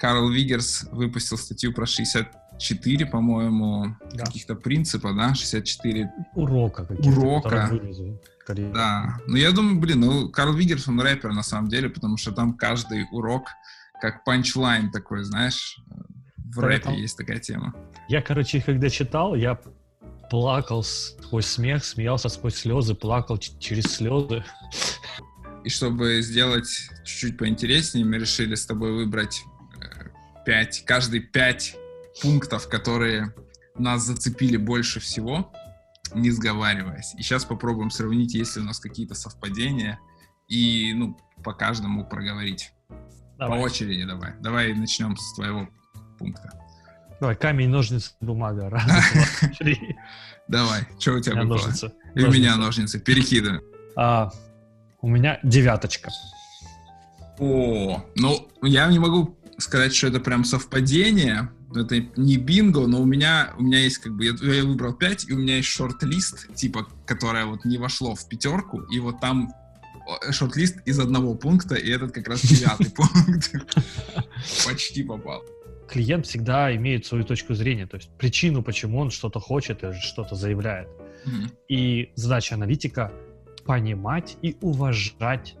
Карл 0.00 0.30
Вигерс 0.30 0.86
выпустил 0.92 1.36
статью 1.36 1.72
про 1.74 1.84
64, 1.86 3.06
по-моему, 3.06 3.96
Да. 4.14 4.24
каких-то 4.24 4.54
принципа, 4.54 5.12
да, 5.12 5.34
64 5.34 6.10
Урока 6.34 6.86
Урока. 7.04 7.70
Да, 8.48 9.18
ну 9.26 9.36
я 9.36 9.52
думаю, 9.52 9.78
блин, 9.78 10.00
ну 10.00 10.28
Карл 10.30 10.54
Вигерс, 10.54 10.88
он 10.88 11.00
рэпер 11.00 11.32
на 11.32 11.42
самом 11.42 11.68
деле, 11.68 11.88
потому 11.88 12.16
что 12.16 12.32
там 12.32 12.54
каждый 12.54 13.06
урок 13.12 13.48
как 14.00 14.24
панчлайн 14.24 14.90
такой, 14.90 15.22
знаешь, 15.24 15.78
в 16.36 16.60
Да, 16.60 16.66
рэпе 16.66 16.84
там- 16.84 16.94
есть 16.94 17.16
такая 17.18 17.38
тема. 17.38 17.74
Я, 18.08 18.22
короче, 18.22 18.58
их 18.58 18.64
когда 18.64 18.88
читал, 18.88 19.34
я 19.34 19.60
плакал 20.30 20.82
сквозь 20.82 21.46
смех, 21.46 21.84
смеялся 21.84 22.28
сквозь 22.28 22.54
слезы, 22.56 22.94
плакал 22.94 23.36
через 23.38 23.84
слезы. 23.84 24.42
И 25.64 25.68
чтобы 25.68 26.22
сделать 26.22 26.66
чуть-чуть 27.04 27.36
поинтереснее, 27.36 28.06
мы 28.06 28.16
решили 28.18 28.54
с 28.54 28.64
тобой 28.66 28.92
выбрать 28.92 29.42
э, 30.50 30.64
пять, 30.64 30.84
каждый 30.84 31.20
пять 31.20 31.76
пунктов, 32.22 32.68
которые 32.68 33.34
нас 33.76 34.02
зацепили 34.02 34.56
больше 34.56 35.00
всего, 35.00 35.52
не 36.14 36.30
сговариваясь. 36.30 37.14
И 37.16 37.22
сейчас 37.22 37.44
попробуем 37.44 37.90
сравнить, 37.90 38.34
есть 38.34 38.56
ли 38.56 38.62
у 38.62 38.64
нас 38.64 38.80
какие-то 38.80 39.14
совпадения, 39.14 39.98
и, 40.48 40.92
ну, 40.94 41.16
по 41.44 41.52
каждому 41.52 42.04
проговорить. 42.04 42.72
Давай, 43.38 43.58
По 43.58 43.62
очереди 43.62 44.04
давай. 44.04 44.34
Давай 44.40 44.74
начнем 44.74 45.16
с 45.16 45.34
твоего 45.34 45.68
пункта. 46.18 46.50
Давай 47.20 47.36
камень, 47.36 47.68
ножницы, 47.68 48.12
бумага. 48.20 48.68
Раз, 48.68 48.84
два, 49.12 49.48
три. 49.58 49.96
Давай, 50.48 50.82
что 50.98 51.12
у 51.12 51.20
тебя 51.20 51.36
выпало? 51.42 51.56
ножницы. 51.58 51.92
И 52.14 52.22
у 52.24 52.30
меня 52.30 52.56
Ножницы. 52.56 52.58
ножницы. 52.58 53.00
Перекидываем. 53.00 53.62
А, 53.96 54.30
у 55.00 55.08
меня 55.08 55.38
девяточка. 55.42 56.10
О, 57.38 58.04
ну, 58.16 58.48
я 58.62 58.86
не 58.88 58.98
могу 58.98 59.38
сказать, 59.60 59.94
что 59.94 60.08
это 60.08 60.20
прям 60.20 60.44
совпадение. 60.44 61.50
Это 61.74 62.00
не 62.16 62.36
бинго, 62.36 62.86
но 62.86 63.00
у 63.00 63.04
меня, 63.04 63.54
у 63.58 63.62
меня 63.62 63.78
есть 63.78 63.98
как 63.98 64.16
бы, 64.16 64.24
я, 64.24 64.32
я 64.40 64.64
выбрал 64.64 64.92
5, 64.92 65.28
и 65.28 65.32
у 65.32 65.38
меня 65.38 65.56
есть 65.56 65.68
шорт-лист, 65.68 66.52
типа, 66.54 66.88
которое 67.06 67.46
вот 67.46 67.64
не 67.64 67.78
вошло 67.78 68.14
в 68.14 68.28
пятерку, 68.28 68.82
и 68.82 68.98
вот 68.98 69.20
там 69.20 69.52
шорт-лист 70.30 70.78
из 70.84 70.98
одного 70.98 71.34
пункта, 71.34 71.74
и 71.74 71.90
этот 71.90 72.12
как 72.12 72.28
раз 72.28 72.42
девятый 72.42 72.90
пункт. 72.90 73.54
Почти 74.66 75.04
попал. 75.04 75.42
Клиент 75.88 76.26
всегда 76.26 76.74
имеет 76.74 77.06
свою 77.06 77.24
точку 77.24 77.54
зрения, 77.54 77.86
то 77.86 77.96
есть 77.96 78.10
причину, 78.16 78.62
почему 78.62 78.98
он 78.98 79.10
что-то 79.10 79.40
хочет 79.40 79.82
и 79.82 79.92
что-то 79.92 80.34
заявляет. 80.34 80.88
И 81.68 82.10
задача 82.14 82.54
аналитика 82.54 83.12
понимать 83.66 84.36
и 84.42 84.56
уважать 84.60 85.56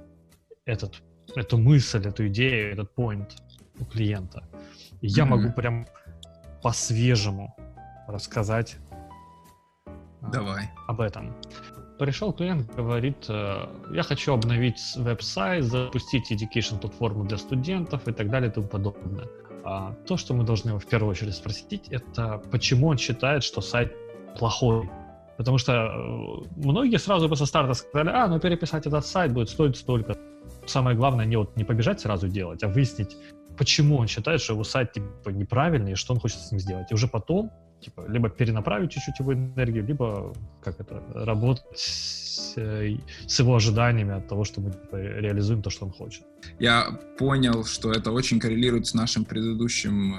этот, 0.64 1.02
эту 1.36 1.58
мысль, 1.58 2.06
эту 2.06 2.28
идею, 2.28 2.72
этот 2.72 2.90
point 2.96 3.30
у 3.80 3.84
клиента. 3.84 4.42
И 5.00 5.08
я 5.08 5.24
Мгм. 5.24 5.42
могу 5.42 5.52
прям 5.52 5.86
по-свежему 6.62 7.56
рассказать 8.08 8.76
а, 9.86 10.28
Давай. 10.30 10.70
об 10.88 11.00
этом. 11.00 11.34
Пришел 11.98 12.32
клиент, 12.32 12.74
говорит, 12.74 13.26
э, 13.28 13.66
я 13.92 14.02
хочу 14.02 14.32
обновить 14.32 14.80
веб-сайт, 14.96 15.64
запустить 15.64 16.32
education 16.32 16.78
платформу 16.78 17.24
для 17.24 17.36
студентов 17.36 18.08
и 18.08 18.12
так 18.12 18.30
далее 18.30 18.50
и 18.50 18.52
тому 18.52 18.66
подобное. 18.68 19.26
А 19.64 19.92
то, 20.06 20.16
что 20.16 20.34
мы 20.34 20.44
должны 20.44 20.70
его 20.70 20.78
в 20.78 20.86
первую 20.86 21.10
очередь 21.10 21.34
спросить, 21.34 21.88
это 21.90 22.42
почему 22.50 22.88
он 22.88 22.98
считает, 22.98 23.42
что 23.44 23.60
сайт 23.60 23.94
плохой. 24.38 24.88
Потому 25.36 25.58
что 25.58 25.72
э, 25.72 25.88
многие 26.56 26.98
сразу 26.98 27.28
бы 27.28 27.36
со 27.36 27.46
старта 27.46 27.74
сказали, 27.74 28.10
а, 28.10 28.26
ну 28.28 28.38
переписать 28.40 28.86
этот 28.86 29.06
сайт 29.06 29.32
будет 29.32 29.48
стоить 29.50 29.76
столько. 29.76 30.16
Самое 30.66 30.96
главное 30.96 31.26
не, 31.26 31.36
вот, 31.36 31.56
не 31.56 31.64
побежать 31.64 32.00
сразу 32.00 32.28
делать, 32.28 32.62
а 32.62 32.68
выяснить, 32.68 33.16
почему 33.60 33.98
он 33.98 34.08
считает, 34.08 34.40
что 34.40 34.54
его 34.54 34.64
сайт 34.64 34.92
типа, 34.92 35.28
неправильный 35.28 35.92
и 35.92 35.94
что 35.94 36.14
он 36.14 36.20
хочет 36.20 36.38
с 36.38 36.50
ним 36.50 36.60
сделать. 36.60 36.90
И 36.90 36.94
уже 36.94 37.08
потом 37.08 37.50
типа, 37.80 38.06
либо 38.08 38.30
перенаправить 38.30 38.90
чуть-чуть 38.90 39.20
его 39.20 39.34
энергию, 39.34 39.84
либо 39.84 40.32
как 40.64 40.80
это, 40.80 41.02
работать 41.14 41.64
с, 41.76 42.54
э, 42.56 42.96
его 43.38 43.54
ожиданиями 43.54 44.14
от 44.14 44.28
того, 44.28 44.44
что 44.44 44.62
мы 44.62 44.70
типа, 44.70 44.96
реализуем 44.96 45.60
то, 45.60 45.68
что 45.68 45.84
он 45.84 45.92
хочет. 45.92 46.22
Я 46.58 46.98
понял, 47.18 47.64
что 47.64 47.92
это 47.92 48.12
очень 48.12 48.40
коррелирует 48.40 48.86
с 48.86 48.94
нашим 48.94 49.26
предыдущим 49.26 50.14
э, 50.14 50.18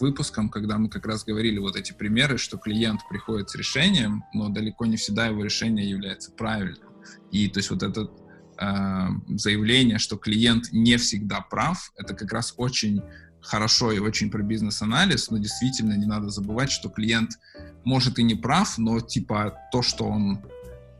выпуском, 0.00 0.48
когда 0.48 0.76
мы 0.76 0.88
как 0.88 1.06
раз 1.06 1.24
говорили 1.24 1.60
вот 1.60 1.76
эти 1.76 1.92
примеры, 1.92 2.38
что 2.38 2.58
клиент 2.58 3.00
приходит 3.08 3.50
с 3.50 3.54
решением, 3.54 4.24
но 4.34 4.48
далеко 4.48 4.86
не 4.86 4.96
всегда 4.96 5.26
его 5.26 5.44
решение 5.44 5.88
является 5.88 6.32
правильным. 6.32 6.88
И 7.30 7.48
то 7.48 7.60
есть 7.60 7.70
вот 7.70 7.84
это 7.84 8.00
э, 8.00 8.23
заявление, 8.56 9.98
что 9.98 10.16
клиент 10.16 10.72
не 10.72 10.96
всегда 10.96 11.40
прав, 11.40 11.92
это 11.96 12.14
как 12.14 12.32
раз 12.32 12.54
очень 12.56 13.02
хорошо 13.40 13.92
и 13.92 13.98
очень 13.98 14.30
про 14.30 14.42
бизнес-анализ, 14.42 15.30
но 15.30 15.38
действительно 15.38 15.94
не 15.94 16.06
надо 16.06 16.30
забывать, 16.30 16.70
что 16.70 16.88
клиент 16.88 17.38
может 17.84 18.18
и 18.18 18.22
не 18.22 18.34
прав, 18.34 18.78
но 18.78 19.00
типа 19.00 19.58
то, 19.70 19.82
что 19.82 20.04
он 20.06 20.42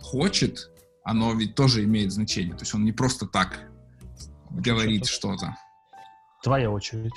хочет, 0.01 0.71
оно 1.05 1.33
ведь 1.35 1.55
тоже 1.55 1.85
имеет 1.85 2.13
значение. 2.13 2.55
То 2.55 2.63
есть 2.63 2.75
он 2.75 2.85
не 2.85 2.93
просто 2.93 3.27
так 3.27 3.61
говорит 4.51 5.07
Что-то. 5.07 5.57
Твоя 6.43 6.71
очередь. 6.71 7.13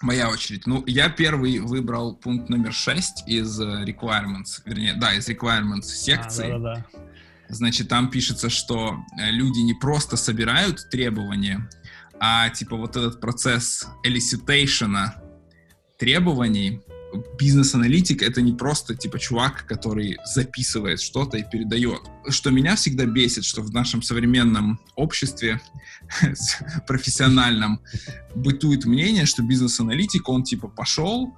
Моя 0.00 0.28
очередь. 0.28 0.66
Ну, 0.66 0.84
я 0.86 1.08
первый 1.08 1.58
выбрал 1.60 2.14
пункт 2.14 2.48
номер 2.48 2.72
6 2.72 3.26
из 3.26 3.58
э, 3.58 3.84
requirements, 3.84 4.60
вернее, 4.64 4.94
да, 4.94 5.14
из 5.14 5.28
requirements 5.28 5.82
секции. 5.82 6.50
А, 6.50 6.58
да-да-да. 6.58 7.00
Значит, 7.48 7.88
там 7.88 8.10
пишется, 8.10 8.48
что 8.50 9.04
э, 9.18 9.30
люди 9.30 9.60
не 9.60 9.74
просто 9.74 10.16
собирают 10.16 10.88
требования, 10.90 11.68
а 12.18 12.48
типа 12.50 12.76
вот 12.76 12.96
этот 12.96 13.20
процесс 13.20 13.86
elicitation 14.04 15.10
требований, 15.98 16.80
бизнес-аналитик— 17.38 18.22
это 18.22 18.42
не 18.42 18.52
просто 18.52 18.94
типа 18.94 19.18
чувак, 19.18 19.66
который 19.66 20.18
записывает 20.24 21.00
что-то 21.00 21.36
и 21.38 21.44
передает. 21.48 22.00
Что 22.28 22.50
меня 22.50 22.76
всегда 22.76 23.06
бесит, 23.06 23.44
что 23.44 23.62
в 23.62 23.72
нашем 23.72 24.02
современном 24.02 24.80
обществе 24.96 25.60
профессиональном 26.86 27.80
бытует 28.34 28.84
мнение, 28.84 29.26
что 29.26 29.42
бизнес-аналитик, 29.42 30.28
он 30.28 30.42
типа 30.42 30.68
пошел, 30.68 31.36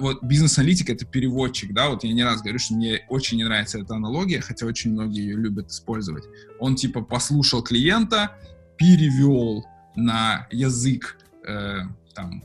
вот 0.00 0.22
бизнес-аналитик— 0.22 0.90
это 0.90 1.04
переводчик, 1.04 1.72
да, 1.72 1.90
вот 1.90 2.04
я 2.04 2.12
не 2.12 2.24
раз 2.24 2.40
говорю, 2.40 2.58
что 2.58 2.74
мне 2.74 3.04
очень 3.08 3.36
не 3.36 3.44
нравится 3.44 3.78
эта 3.78 3.94
аналогия, 3.94 4.40
хотя 4.40 4.66
очень 4.66 4.92
многие 4.92 5.22
ее 5.22 5.36
любят 5.36 5.70
использовать. 5.70 6.24
Он 6.58 6.76
типа 6.76 7.02
послушал 7.02 7.62
клиента, 7.62 8.36
перевел 8.78 9.64
на 9.94 10.46
язык 10.50 11.18
э, 11.46 11.80
там 12.14 12.42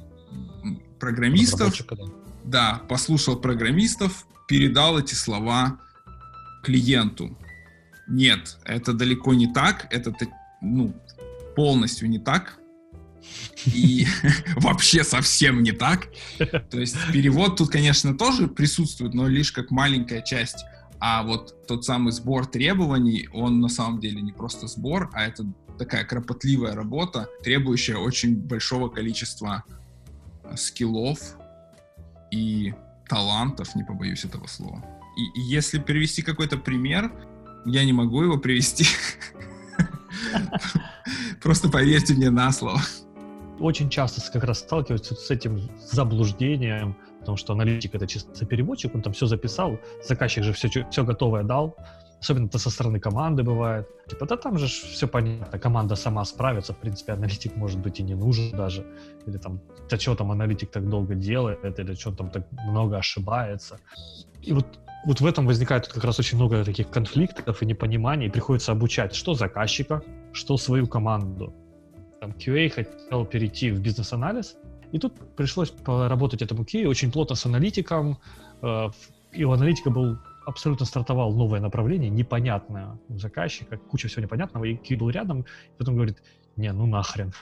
программистов, 1.00 1.76
да. 1.90 1.96
да, 2.44 2.82
послушал 2.88 3.38
программистов, 3.38 4.28
передал 4.48 5.00
эти 5.00 5.14
слова 5.14 5.80
клиенту. 6.64 7.38
Нет, 8.08 8.58
это 8.66 8.94
далеко 8.94 9.34
не 9.34 9.52
так, 9.52 9.88
это 9.90 10.14
ну, 10.62 10.94
полностью 11.56 12.10
не 12.10 12.20
так. 12.20 12.58
И 13.66 14.06
вообще 14.56 15.04
совсем 15.04 15.64
не 15.64 15.72
так. 15.72 16.10
То 16.70 16.80
есть 16.80 16.96
перевод 17.12 17.58
тут, 17.58 17.70
конечно, 17.70 18.18
тоже 18.18 18.48
присутствует, 18.48 19.14
но 19.14 19.28
лишь 19.28 19.52
как 19.52 19.72
маленькая 19.72 20.22
часть. 20.22 20.66
А 21.00 21.24
вот 21.24 21.66
тот 21.68 21.84
самый 21.84 22.12
сбор 22.12 22.46
требований, 22.46 23.28
он 23.34 23.60
на 23.60 23.70
самом 23.70 24.00
деле 24.00 24.22
не 24.22 24.32
просто 24.32 24.68
сбор, 24.68 25.10
а 25.14 25.24
это 25.24 25.46
такая 25.80 26.06
кропотливая 26.06 26.76
работа, 26.76 27.28
требующая 27.44 27.98
очень 27.98 28.36
большого 28.36 28.88
количества 28.88 29.64
э, 30.44 30.56
скиллов 30.56 31.20
и 32.30 32.76
талантов, 33.10 33.74
не 33.76 33.84
побоюсь 33.84 34.26
этого 34.26 34.46
слова. 34.46 34.86
И, 35.18 35.40
и 35.40 35.42
если 35.42 35.80
привести 35.80 36.22
какой-то 36.22 36.58
пример, 36.58 37.12
я 37.66 37.84
не 37.84 37.94
могу 37.94 38.22
его 38.22 38.38
привести. 38.38 38.86
Просто 41.42 41.70
поверьте 41.70 42.14
мне 42.14 42.30
на 42.30 42.52
слово. 42.52 42.82
Очень 43.62 43.90
часто 43.90 44.22
как 44.32 44.44
раз 44.44 44.60
сталкиваются 44.60 45.14
с 45.14 45.30
этим 45.30 45.70
заблуждением, 45.78 46.96
потому 47.20 47.38
что 47.38 47.54
аналитик 47.54 47.94
это 47.94 48.08
чисто 48.08 48.46
переводчик, 48.46 48.96
он 48.96 49.02
там 49.02 49.14
все 49.14 49.28
записал, 49.28 49.78
заказчик 50.04 50.44
же 50.44 50.54
все, 50.54 50.68
все 50.90 51.04
готовое 51.04 51.44
дал, 51.44 51.76
особенно 52.20 52.48
это 52.48 52.58
со 52.58 52.70
стороны 52.72 53.00
команды 53.00 53.44
бывает. 53.44 53.88
Типа, 54.08 54.26
да 54.26 54.36
там 54.36 54.58
же 54.58 54.66
все 54.66 55.08
понятно, 55.08 55.60
команда 55.60 55.96
сама 55.96 56.26
справится, 56.26 56.74
в 56.74 56.78
принципе, 56.78 57.14
аналитик 57.14 57.56
может 57.56 57.80
быть 57.80 58.00
и 58.00 58.04
не 58.04 58.16
нужен 58.16 58.52
даже, 58.52 58.86
или 59.28 59.38
там, 59.38 59.62
да 59.90 59.98
что 59.98 60.16
там 60.16 60.32
аналитик 60.32 60.72
так 60.72 60.90
долго 60.90 61.14
делает, 61.14 61.80
или 61.80 61.94
что 61.94 62.12
там 62.12 62.30
так 62.30 62.48
много 62.66 62.98
ошибается. 62.98 63.80
И 64.42 64.54
вот 64.54 64.66
вот 65.06 65.20
в 65.20 65.26
этом 65.26 65.48
возникает 65.48 65.88
как 65.88 66.04
раз 66.04 66.20
очень 66.20 66.38
много 66.38 66.64
таких 66.64 66.90
конфликтов 66.90 67.64
и 67.64 67.66
непониманий, 67.66 68.28
и 68.28 68.30
приходится 68.30 68.72
обучать 68.72 69.16
что 69.16 69.34
заказчика, 69.34 70.04
что 70.32 70.58
свою 70.58 70.88
команду. 70.88 71.54
Там 72.22 72.36
QA 72.38 72.70
хотел 72.70 73.26
перейти 73.26 73.72
в 73.72 73.82
бизнес-анализ, 73.82 74.56
и 74.92 75.00
тут 75.00 75.36
пришлось 75.36 75.72
поработать 75.72 76.44
этому 76.44 76.62
QA 76.62 76.86
очень 76.86 77.12
плотно 77.12 77.36
с 77.36 77.48
аналитиком, 77.48 78.20
э, 78.62 78.90
и 79.32 79.44
у 79.44 79.52
аналитика 79.52 79.90
был 79.90 80.20
абсолютно 80.46 80.86
стартовал 80.86 81.34
новое 81.34 81.60
направление, 81.60 82.12
непонятное 82.12 83.00
у 83.10 83.18
заказчика, 83.18 83.78
куча 83.78 84.08
всего 84.08 84.22
непонятного, 84.22 84.66
и 84.66 84.76
QA 84.76 84.98
был 84.98 85.10
рядом, 85.10 85.42
и 85.42 85.78
потом 85.80 85.96
говорит, 85.96 86.22
не, 86.58 86.72
ну 86.72 86.86
нахрен. 86.86 87.34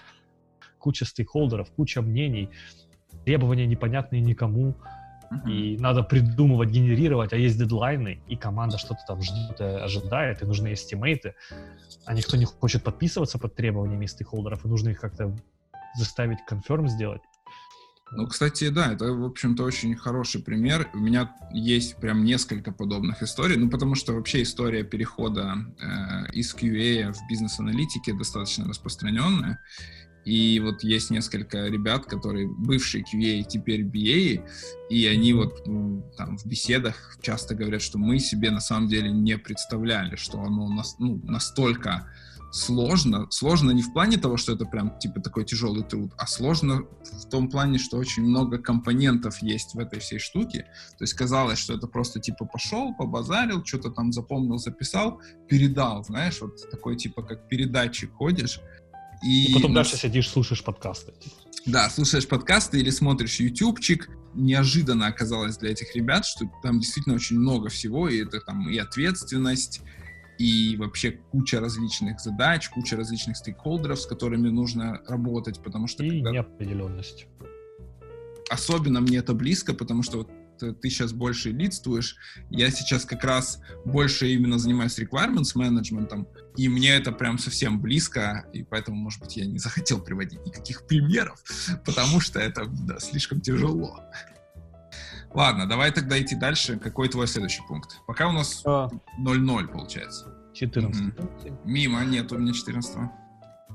куча 0.77 1.03
стейкхолдеров, 1.03 1.69
куча 1.71 2.01
мнений, 2.01 2.49
требования 3.25 3.67
непонятные 3.67 4.21
никому, 4.21 4.75
и 5.45 5.77
надо 5.79 6.03
придумывать, 6.03 6.69
генерировать, 6.69 7.33
а 7.33 7.37
есть 7.37 7.57
дедлайны, 7.57 8.21
и 8.27 8.35
команда 8.35 8.77
что-то 8.77 9.01
там 9.07 9.21
ждет, 9.21 9.59
э, 9.59 9.77
ожидает, 9.77 10.41
и 10.41 10.45
нужны 10.45 10.73
эстимейты, 10.73 11.35
а 12.05 12.13
никто 12.13 12.37
не 12.37 12.45
хочет 12.45 12.83
подписываться 12.83 13.37
под 13.37 13.55
требованиями 13.55 14.05
стейкхолдеров, 14.05 14.65
и 14.65 14.67
нужно 14.67 14.89
их 14.89 14.99
как-то 14.99 15.35
заставить 15.97 16.39
конферм 16.45 16.87
сделать. 16.87 17.21
Ну, 18.11 18.25
кстати, 18.25 18.69
да, 18.69 18.93
это, 18.93 19.05
в 19.13 19.23
общем-то, 19.23 19.63
очень 19.63 19.95
хороший 19.95 20.41
пример. 20.41 20.89
У 20.93 20.97
меня 20.97 21.35
есть 21.53 21.97
прям 21.97 22.23
несколько 22.23 22.71
подобных 22.71 23.21
историй, 23.21 23.55
ну, 23.55 23.69
потому 23.69 23.93
что 23.93 24.13
вообще 24.13 24.41
история 24.41 24.83
перехода 24.83 25.57
э, 25.79 26.31
из 26.31 26.55
QA 26.55 27.13
в 27.13 27.29
бизнес-аналитике 27.29 28.13
достаточно 28.13 28.67
распространенная. 28.67 29.59
И 30.25 30.59
вот 30.59 30.83
есть 30.83 31.09
несколько 31.09 31.67
ребят, 31.67 32.05
которые 32.05 32.47
бывшие 32.47 33.03
QA, 33.03 33.43
теперь 33.43 33.83
BA, 33.83 34.47
и 34.89 35.07
они 35.07 35.33
вот 35.33 35.65
ну, 35.65 36.03
там 36.17 36.37
в 36.37 36.45
беседах 36.45 37.17
часто 37.21 37.55
говорят, 37.55 37.81
что 37.81 37.97
мы 37.97 38.19
себе 38.19 38.51
на 38.51 38.59
самом 38.59 38.87
деле 38.87 39.11
не 39.11 39.37
представляли, 39.37 40.15
что 40.15 40.41
оно 40.41 40.67
нас, 40.69 40.95
ну, 40.99 41.19
настолько 41.23 42.07
сложно. 42.51 43.27
Сложно 43.29 43.71
не 43.71 43.81
в 43.81 43.93
плане 43.93 44.17
того, 44.17 44.37
что 44.37 44.53
это 44.53 44.65
прям 44.65 44.97
типа 44.99 45.21
такой 45.21 45.45
тяжелый 45.45 45.83
труд, 45.83 46.11
а 46.17 46.27
сложно 46.27 46.83
в 47.03 47.29
том 47.29 47.49
плане, 47.49 47.77
что 47.77 47.97
очень 47.97 48.23
много 48.23 48.57
компонентов 48.57 49.41
есть 49.41 49.75
в 49.75 49.79
этой 49.79 49.99
всей 49.99 50.19
штуке. 50.19 50.65
То 50.97 51.03
есть 51.03 51.13
казалось, 51.13 51.59
что 51.59 51.73
это 51.73 51.87
просто 51.87 52.19
типа 52.19 52.45
пошел, 52.45 52.93
побазарил, 52.95 53.63
что-то 53.65 53.91
там 53.91 54.11
запомнил, 54.11 54.57
записал, 54.57 55.21
передал, 55.47 56.03
знаешь, 56.03 56.41
вот 56.41 56.69
такой 56.69 56.95
типа 56.95 57.23
как 57.23 57.47
передатчик 57.47 58.13
ходишь. 58.13 58.59
И, 59.23 59.51
и 59.51 59.53
потом 59.53 59.73
дальше 59.73 59.97
сидишь, 59.97 60.29
слушаешь 60.29 60.63
подкасты. 60.63 61.13
Да, 61.65 61.89
слушаешь 61.89 62.27
подкасты 62.27 62.79
или 62.79 62.89
смотришь 62.89 63.39
ютубчик. 63.39 64.09
Неожиданно 64.33 65.07
оказалось 65.07 65.57
для 65.57 65.71
этих 65.71 65.95
ребят, 65.95 66.25
что 66.25 66.49
там 66.63 66.79
действительно 66.79 67.15
очень 67.15 67.37
много 67.37 67.69
всего, 67.69 68.07
и 68.07 68.23
это 68.23 68.39
там 68.39 68.69
и 68.69 68.77
ответственность, 68.77 69.81
и 70.37 70.77
вообще 70.77 71.11
куча 71.31 71.59
различных 71.59 72.21
задач, 72.21 72.69
куча 72.69 72.95
различных 72.95 73.35
стейкхолдеров, 73.37 73.99
с 73.99 74.05
которыми 74.05 74.49
нужно 74.49 75.01
работать, 75.07 75.61
потому 75.61 75.87
что... 75.87 76.03
И 76.03 76.11
когда... 76.11 76.31
неопределенность. 76.31 77.27
Особенно 78.49 79.01
мне 79.01 79.17
это 79.17 79.33
близко, 79.33 79.73
потому 79.73 80.01
что 80.01 80.19
вот 80.19 80.29
ты 80.59 80.89
сейчас 80.89 81.13
больше 81.13 81.51
лидствуешь, 81.51 82.15
я 82.49 82.69
сейчас 82.71 83.05
как 83.05 83.23
раз 83.23 83.61
больше 83.85 84.29
именно 84.29 84.59
занимаюсь 84.59 84.97
requirements 84.99 85.51
менеджментом, 85.55 86.27
и 86.57 86.67
мне 86.67 86.89
это 86.89 87.11
прям 87.11 87.37
совсем 87.37 87.81
близко, 87.81 88.45
и 88.53 88.63
поэтому, 88.63 88.97
может 88.97 89.21
быть, 89.21 89.37
я 89.37 89.45
не 89.45 89.59
захотел 89.59 90.01
приводить 90.01 90.45
никаких 90.45 90.85
примеров, 90.87 91.41
потому 91.85 92.19
что 92.19 92.39
это 92.39 92.65
да, 92.65 92.99
слишком 92.99 93.41
тяжело. 93.41 93.99
Ладно, 95.33 95.67
давай 95.67 95.91
тогда 95.91 96.19
идти 96.19 96.35
дальше. 96.35 96.77
Какой 96.77 97.07
твой 97.07 97.27
следующий 97.27 97.61
пункт? 97.67 98.01
Пока 98.07 98.27
у 98.27 98.31
нас 98.31 98.63
0-0 98.65 98.95
а. 99.19 99.67
получается. 99.67 100.35
14. 100.53 101.19
Угу. 101.19 101.59
Мимо, 101.65 102.03
нет 102.03 102.31
у 102.31 102.37
меня 102.37 102.51
14. 102.51 102.97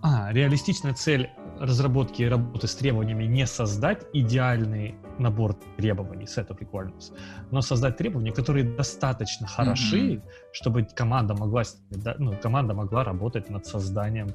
А, 0.02 0.32
реалистичная 0.32 0.92
цель 0.92 1.30
разработки 1.58 2.22
и 2.22 2.26
работы 2.26 2.66
с 2.66 2.74
требованиями 2.74 3.24
не 3.24 3.46
создать 3.46 4.04
идеальный 4.12 4.96
набор 5.18 5.54
требований, 5.76 6.24
set 6.24 6.48
of 6.48 6.58
requirements, 6.58 7.12
но 7.50 7.62
создать 7.62 7.96
требования, 7.96 8.32
которые 8.32 8.64
достаточно 8.64 9.46
хороши, 9.46 9.96
mm-hmm. 9.96 10.22
чтобы 10.52 10.84
команда 10.84 11.34
могла, 11.34 11.62
ну, 12.18 12.34
команда 12.42 12.74
могла 12.74 13.04
работать 13.04 13.50
над 13.50 13.66
созданием 13.66 14.28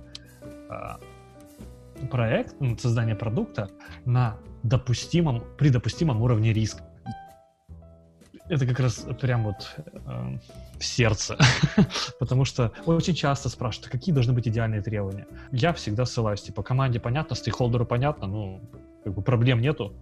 э, 0.69 2.07
проекта, 2.11 2.63
над 2.63 2.81
созданием 2.81 3.17
продукта 3.17 3.69
на 4.05 4.37
допустимом, 4.63 5.43
при 5.57 5.69
допустимом 5.69 6.21
уровне 6.21 6.53
риска 6.53 6.83
это 8.49 8.65
как 8.65 8.79
раз 8.79 9.05
прям 9.21 9.43
вот 9.43 9.75
э, 9.77 10.37
в 10.77 10.83
сердце, 10.83 11.37
потому 12.19 12.45
что 12.45 12.71
очень 12.85 13.13
часто 13.13 13.47
спрашивают, 13.47 13.87
а 13.87 13.91
какие 13.91 14.13
должны 14.13 14.33
быть 14.33 14.47
идеальные 14.47 14.81
требования. 14.81 15.27
Я 15.51 15.71
всегда 15.73 16.05
ссылаюсь, 16.05 16.41
типа, 16.41 16.63
команде 16.63 16.99
понятно, 16.99 17.35
стейкхолдеру 17.35 17.85
понятно, 17.85 18.27
ну, 18.27 18.61
как 19.03 19.13
бы 19.13 19.21
проблем 19.21 19.61
нету. 19.61 19.93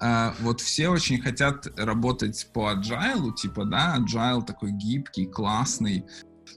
А, 0.00 0.34
вот 0.40 0.60
все 0.60 0.88
очень 0.88 1.20
хотят 1.20 1.66
работать 1.76 2.48
по 2.52 2.72
agile, 2.72 3.34
типа, 3.34 3.64
да, 3.64 3.98
agile 3.98 4.44
такой 4.44 4.72
гибкий, 4.72 5.26
классный, 5.26 6.04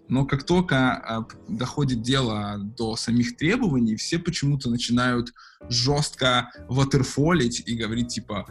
но 0.07 0.25
как 0.25 0.43
только 0.43 0.93
а, 0.93 1.25
доходит 1.47 2.01
дело 2.01 2.57
до 2.57 2.95
самих 2.95 3.37
требований, 3.37 3.95
все 3.95 4.19
почему-то 4.19 4.69
начинают 4.69 5.33
жестко 5.69 6.51
ватерфолить 6.67 7.63
и 7.65 7.75
говорить, 7.75 8.09
типа, 8.09 8.45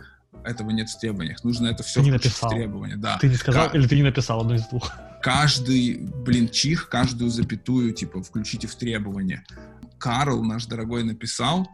этого 0.45 0.71
нет 0.71 0.89
в 0.89 0.99
требованиях. 0.99 1.45
Нужно 1.45 1.69
это 1.69 1.83
все 1.83 2.01
ты 2.01 2.07
не 2.07 2.13
написал. 2.13 2.51
в 2.51 2.55
требования. 2.55 2.97
Да. 2.97 3.19
Ты 3.19 3.29
не 3.29 3.37
сказал, 3.37 3.71
К... 3.71 3.75
или 3.75 3.87
ты 3.87 3.97
не 3.97 4.03
написал 4.03 4.41
одно 4.41 4.55
из 4.55 4.67
двух? 4.69 4.91
Каждый, 5.23 5.99
блин, 5.99 6.49
чих, 6.49 6.89
каждую 6.89 7.31
запятую, 7.31 7.93
типа, 7.93 8.23
включите 8.23 8.67
в 8.67 8.75
требования. 8.75 9.45
Карл, 9.99 10.43
наш 10.43 10.65
дорогой, 10.65 11.05
написал, 11.05 11.63
э, 11.63 11.67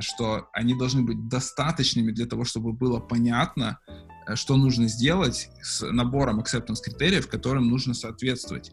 что 0.00 0.48
они 0.52 0.74
должны 0.74 1.02
быть 1.02 1.28
достаточными 1.28 2.10
для 2.12 2.26
того, 2.26 2.44
чтобы 2.44 2.72
было 2.72 3.00
понятно, 3.00 3.78
э, 4.26 4.34
что 4.34 4.56
нужно 4.56 4.88
сделать 4.88 5.50
с 5.62 5.82
набором 5.90 6.40
acceptance 6.40 6.80
критериев, 6.82 7.28
которым 7.28 7.68
нужно 7.68 7.94
соответствовать. 7.94 8.72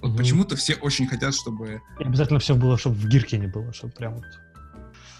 Вот 0.00 0.10
угу. 0.10 0.18
почему-то 0.18 0.56
все 0.56 0.74
очень 0.74 1.06
хотят, 1.06 1.34
чтобы... 1.34 1.80
И 2.00 2.04
обязательно 2.04 2.38
все 2.38 2.54
было, 2.54 2.76
чтобы 2.78 2.96
в 2.96 3.08
гирке 3.08 3.38
не 3.38 3.46
было, 3.46 3.72
чтобы 3.72 3.92
прям 3.94 4.14
вот... 4.14 4.24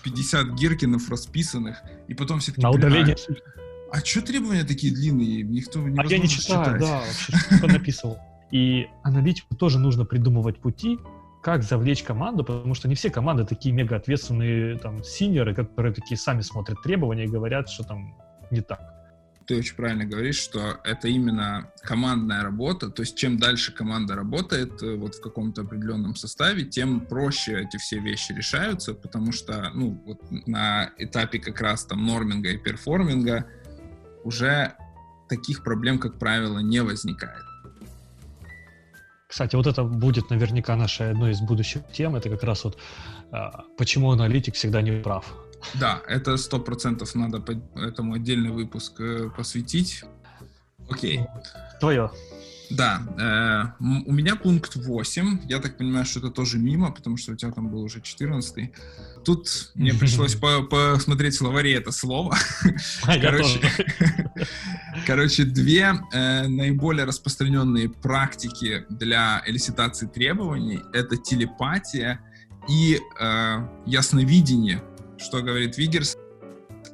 50 0.04 0.54
гиркинов 0.54 1.08
расписанных, 1.08 1.80
и 2.08 2.14
потом 2.14 2.40
все 2.40 2.50
таки 2.50 2.62
На 2.62 2.70
удаление. 2.70 3.16
А, 3.92 4.04
что 4.04 4.22
требования 4.22 4.64
такие 4.64 4.92
длинные? 4.92 5.42
Никто 5.42 5.78
не 5.80 5.98
А 5.98 6.04
я 6.06 6.18
не 6.18 6.28
читаю, 6.28 6.64
читать. 6.64 6.80
да, 6.80 7.00
вообще, 7.00 7.56
что 7.56 7.66
написывал. 7.66 8.18
И 8.50 8.86
аналитику 9.02 9.54
тоже 9.54 9.78
нужно 9.78 10.04
придумывать 10.04 10.60
пути, 10.60 10.98
как 11.42 11.62
завлечь 11.62 12.02
команду, 12.02 12.44
потому 12.44 12.74
что 12.74 12.88
не 12.88 12.94
все 12.94 13.10
команды 13.10 13.44
такие 13.44 13.74
мега 13.74 13.96
ответственные 13.96 14.78
там 14.78 15.02
синеры, 15.02 15.54
которые 15.54 15.92
такие 15.92 16.16
сами 16.16 16.40
смотрят 16.40 16.80
требования 16.82 17.24
и 17.24 17.28
говорят, 17.28 17.68
что 17.68 17.84
там 17.84 18.14
не 18.50 18.60
так 18.60 18.80
ты 19.46 19.58
очень 19.58 19.76
правильно 19.76 20.04
говоришь, 20.04 20.38
что 20.38 20.80
это 20.84 21.08
именно 21.08 21.70
командная 21.82 22.42
работа, 22.42 22.90
то 22.90 23.02
есть 23.02 23.16
чем 23.16 23.38
дальше 23.38 23.72
команда 23.72 24.14
работает 24.14 24.82
э, 24.82 24.96
вот 24.96 25.14
в 25.14 25.20
каком-то 25.20 25.62
определенном 25.62 26.14
составе, 26.14 26.64
тем 26.64 27.00
проще 27.00 27.60
эти 27.60 27.76
все 27.76 27.98
вещи 27.98 28.32
решаются, 28.32 28.94
потому 28.94 29.32
что, 29.32 29.70
ну, 29.74 30.00
вот 30.06 30.20
на 30.46 30.90
этапе 30.96 31.38
как 31.38 31.60
раз 31.60 31.84
там 31.84 32.06
норминга 32.06 32.50
и 32.50 32.56
перформинга 32.56 33.46
уже 34.24 34.74
таких 35.28 35.62
проблем, 35.62 35.98
как 35.98 36.18
правило, 36.18 36.60
не 36.60 36.82
возникает. 36.82 37.44
Кстати, 39.32 39.56
вот 39.56 39.66
это 39.66 39.82
будет 39.82 40.28
наверняка 40.28 40.76
нашей 40.76 41.12
одной 41.12 41.30
из 41.30 41.40
будущих 41.40 41.80
тем, 41.90 42.16
это 42.16 42.28
как 42.28 42.42
раз 42.42 42.64
вот 42.64 42.76
а, 43.30 43.64
почему 43.78 44.10
аналитик 44.10 44.54
всегда 44.54 44.82
не 44.82 45.00
прав. 45.00 45.24
Да, 45.72 46.02
это 46.06 46.36
сто 46.36 46.58
процентов 46.58 47.14
надо 47.14 47.40
по 47.40 47.52
этому 47.78 48.12
отдельный 48.12 48.50
выпуск 48.50 49.00
э, 49.00 49.30
посвятить. 49.34 50.04
Окей. 50.90 51.20
Твое. 51.80 52.10
Да, 52.68 53.74
э, 53.80 53.84
у 54.06 54.12
меня 54.12 54.36
пункт 54.36 54.76
8. 54.76 55.40
Я 55.44 55.60
так 55.60 55.78
понимаю, 55.78 56.04
что 56.04 56.18
это 56.18 56.30
тоже 56.30 56.58
мимо, 56.58 56.90
потому 56.92 57.16
что 57.16 57.32
у 57.32 57.34
тебя 57.34 57.52
там 57.52 57.70
был 57.70 57.82
уже 57.82 58.02
14. 58.02 58.70
Тут 59.24 59.72
мне 59.74 59.94
пришлось 59.98 60.34
по 60.34 60.62
посмотреть 60.62 61.34
в 61.34 61.38
словаре 61.38 61.74
это 61.74 61.90
слово. 61.90 62.36
А, 63.04 63.18
короче, 63.18 63.60
короче, 65.06 65.44
две 65.44 65.94
э, 66.12 66.46
наиболее 66.48 67.04
распространенные 67.04 67.88
практики 67.88 68.84
для 68.90 69.42
элиситации 69.46 70.06
требований— 70.06 70.80
это 70.92 71.16
телепатия 71.16 72.20
и 72.68 72.98
э, 73.18 73.68
ясновидение 73.86 74.82
что 75.22 75.40
говорит 75.42 75.78
Вигерс, 75.78 76.16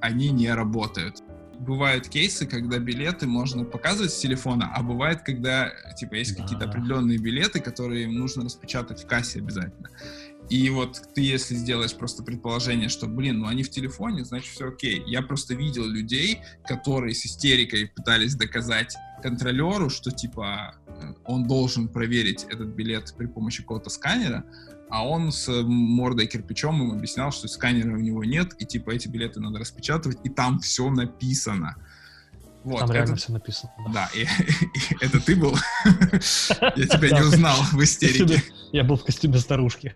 они 0.00 0.30
не 0.30 0.52
работают. 0.52 1.22
Бывают 1.58 2.08
кейсы, 2.08 2.46
когда 2.46 2.78
билеты 2.78 3.26
можно 3.26 3.64
показывать 3.64 4.12
с 4.12 4.18
телефона, 4.18 4.70
а 4.72 4.82
бывает, 4.82 5.22
когда 5.22 5.72
типа 5.98 6.14
есть 6.14 6.36
да. 6.36 6.42
какие-то 6.42 6.66
определенные 6.66 7.18
билеты, 7.18 7.58
которые 7.60 8.06
нужно 8.06 8.44
распечатать 8.44 9.02
в 9.02 9.06
кассе 9.08 9.40
обязательно. 9.40 9.90
И 10.50 10.70
вот 10.70 11.02
ты, 11.14 11.20
если 11.20 11.54
сделаешь 11.54 11.94
просто 11.94 12.22
предположение, 12.22 12.88
что, 12.88 13.06
блин, 13.06 13.40
ну 13.40 13.48
они 13.48 13.62
в 13.62 13.70
телефоне, 13.70 14.24
значит 14.24 14.52
все 14.52 14.68
окей. 14.68 15.02
Я 15.06 15.22
просто 15.22 15.54
видел 15.54 15.84
людей, 15.84 16.40
которые 16.66 17.14
с 17.14 17.26
истерикой 17.26 17.88
пытались 17.88 18.34
доказать 18.34 18.96
контролеру, 19.22 19.90
что 19.90 20.10
типа 20.10 20.74
он 21.24 21.46
должен 21.46 21.88
проверить 21.88 22.44
этот 22.44 22.68
билет 22.68 23.14
при 23.16 23.26
помощи 23.26 23.62
какого-то 23.62 23.90
сканера, 23.90 24.44
а 24.90 25.06
он 25.06 25.32
с 25.32 25.48
мордой 25.64 26.26
кирпичом 26.26 26.82
им 26.82 26.92
объяснял, 26.92 27.30
что 27.30 27.46
сканера 27.46 27.92
у 27.92 28.00
него 28.00 28.24
нет, 28.24 28.54
и 28.58 28.64
типа 28.64 28.90
эти 28.90 29.08
билеты 29.08 29.40
надо 29.40 29.58
распечатывать, 29.58 30.18
и 30.24 30.30
там 30.30 30.60
все 30.60 30.88
написано. 30.90 31.76
Вот, 32.64 32.80
Там 32.80 32.90
реально 32.90 33.12
это... 33.12 33.20
все 33.20 33.32
написано. 33.32 33.72
Да, 33.86 33.92
да 33.92 34.10
и, 34.14 34.22
и 34.24 34.96
это 35.00 35.20
ты 35.20 35.36
был? 35.36 35.56
Я 35.84 36.86
тебя 36.86 37.10
не 37.10 37.22
узнал 37.22 37.56
в 37.72 37.82
истерике. 37.82 38.42
Я 38.72 38.84
был 38.84 38.96
в 38.96 39.04
костюме 39.04 39.38
старушки. 39.38 39.94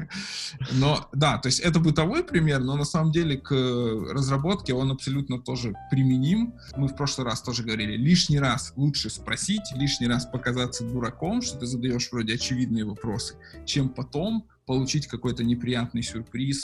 Но, 0.72 1.08
да, 1.12 1.38
то 1.38 1.48
есть 1.48 1.60
это 1.60 1.80
бытовой 1.80 2.24
пример, 2.24 2.60
но 2.60 2.76
на 2.76 2.84
самом 2.84 3.12
деле 3.12 3.36
к 3.36 3.52
разработке 3.52 4.72
он 4.72 4.90
абсолютно 4.90 5.38
тоже 5.38 5.74
применим. 5.90 6.54
Мы 6.76 6.88
в 6.88 6.96
прошлый 6.96 7.26
раз 7.26 7.42
тоже 7.42 7.62
говорили, 7.62 7.96
лишний 7.96 8.38
раз 8.38 8.72
лучше 8.76 9.10
спросить, 9.10 9.62
лишний 9.74 10.08
раз 10.08 10.24
показаться 10.24 10.84
дураком, 10.84 11.42
что 11.42 11.58
ты 11.58 11.66
задаешь 11.66 12.08
вроде 12.10 12.34
очевидные 12.34 12.84
вопросы, 12.84 13.34
чем 13.66 13.90
потом 13.90 14.46
получить 14.66 15.06
какой-то 15.06 15.44
неприятный 15.44 16.02
сюрприз 16.02 16.62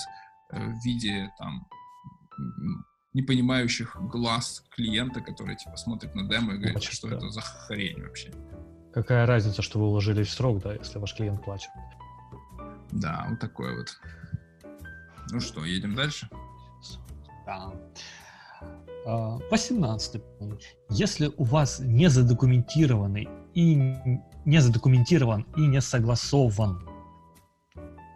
э, 0.50 0.58
в 0.58 0.84
виде 0.84 1.30
там 1.38 1.66
непонимающих 3.14 3.96
глаз 4.00 4.64
клиента, 4.70 5.20
который 5.20 5.56
типа 5.56 5.76
смотрит 5.76 6.14
на 6.14 6.28
демо 6.28 6.54
и 6.54 6.56
говорит, 6.56 6.72
Значит, 6.72 6.92
что 6.92 7.08
да. 7.08 7.16
это 7.16 7.30
за 7.30 7.40
хрень 7.40 8.02
вообще. 8.02 8.32
Какая 8.92 9.26
разница, 9.26 9.62
что 9.62 9.78
вы 9.78 9.86
уложились 9.86 10.28
в 10.28 10.32
срок, 10.32 10.62
да, 10.62 10.74
если 10.74 10.98
ваш 10.98 11.14
клиент 11.14 11.42
плачет? 11.44 11.70
Да, 12.92 13.26
вот 13.28 13.40
такое 13.40 13.76
вот. 13.76 13.88
Ну 15.30 15.40
что, 15.40 15.64
едем 15.64 15.94
дальше? 15.94 16.28
Да. 17.46 17.72
18 19.50 20.16
а, 20.16 20.18
пункт. 20.38 20.64
Если 20.90 21.30
у 21.36 21.44
вас 21.44 21.80
не 21.80 22.08
задокументированный 22.08 23.28
и 23.52 23.74
не 24.44 24.58
задокументирован 24.60 25.46
и 25.56 25.66
не 25.66 25.80
согласован 25.80 26.88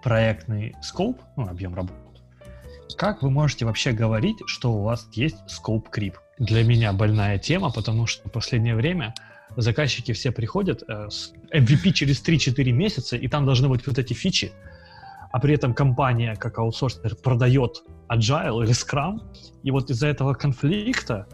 проектный 0.03 0.75
скоп, 0.83 1.21
ну, 1.37 1.49
объем 1.49 1.75
работы, 1.75 2.08
как 2.97 3.23
вы 3.23 3.31
можете 3.31 3.65
вообще 3.65 3.93
говорить, 3.93 4.39
что 4.47 4.73
у 4.73 4.83
вас 4.83 5.09
есть 5.13 5.37
скоп 5.49 5.89
крип? 5.89 6.17
Для 6.39 6.65
меня 6.65 6.93
больная 6.93 7.39
тема, 7.39 7.71
потому 7.71 8.07
что 8.07 8.29
в 8.29 8.33
последнее 8.33 8.77
время 8.77 9.15
заказчики 9.57 10.13
все 10.13 10.31
приходят 10.31 10.83
э, 10.89 11.09
с 11.11 11.33
MVP 11.53 11.93
через 11.93 12.23
3-4 12.23 12.71
месяца, 12.73 13.17
и 13.17 13.29
там 13.29 13.45
должны 13.45 13.69
быть 13.69 13.87
вот 13.87 13.99
эти 13.99 14.15
фичи, 14.15 14.53
а 15.33 15.41
при 15.41 15.55
этом 15.55 15.75
компания, 15.75 16.37
как 16.37 16.59
аутсорсер, 16.59 17.17
продает 17.17 17.83
Agile 18.09 18.65
или 18.65 18.73
Scrum, 18.73 19.21
и 19.63 19.71
вот 19.71 19.91
из-за 19.91 20.07
этого 20.07 20.35
конфликта 20.35 21.27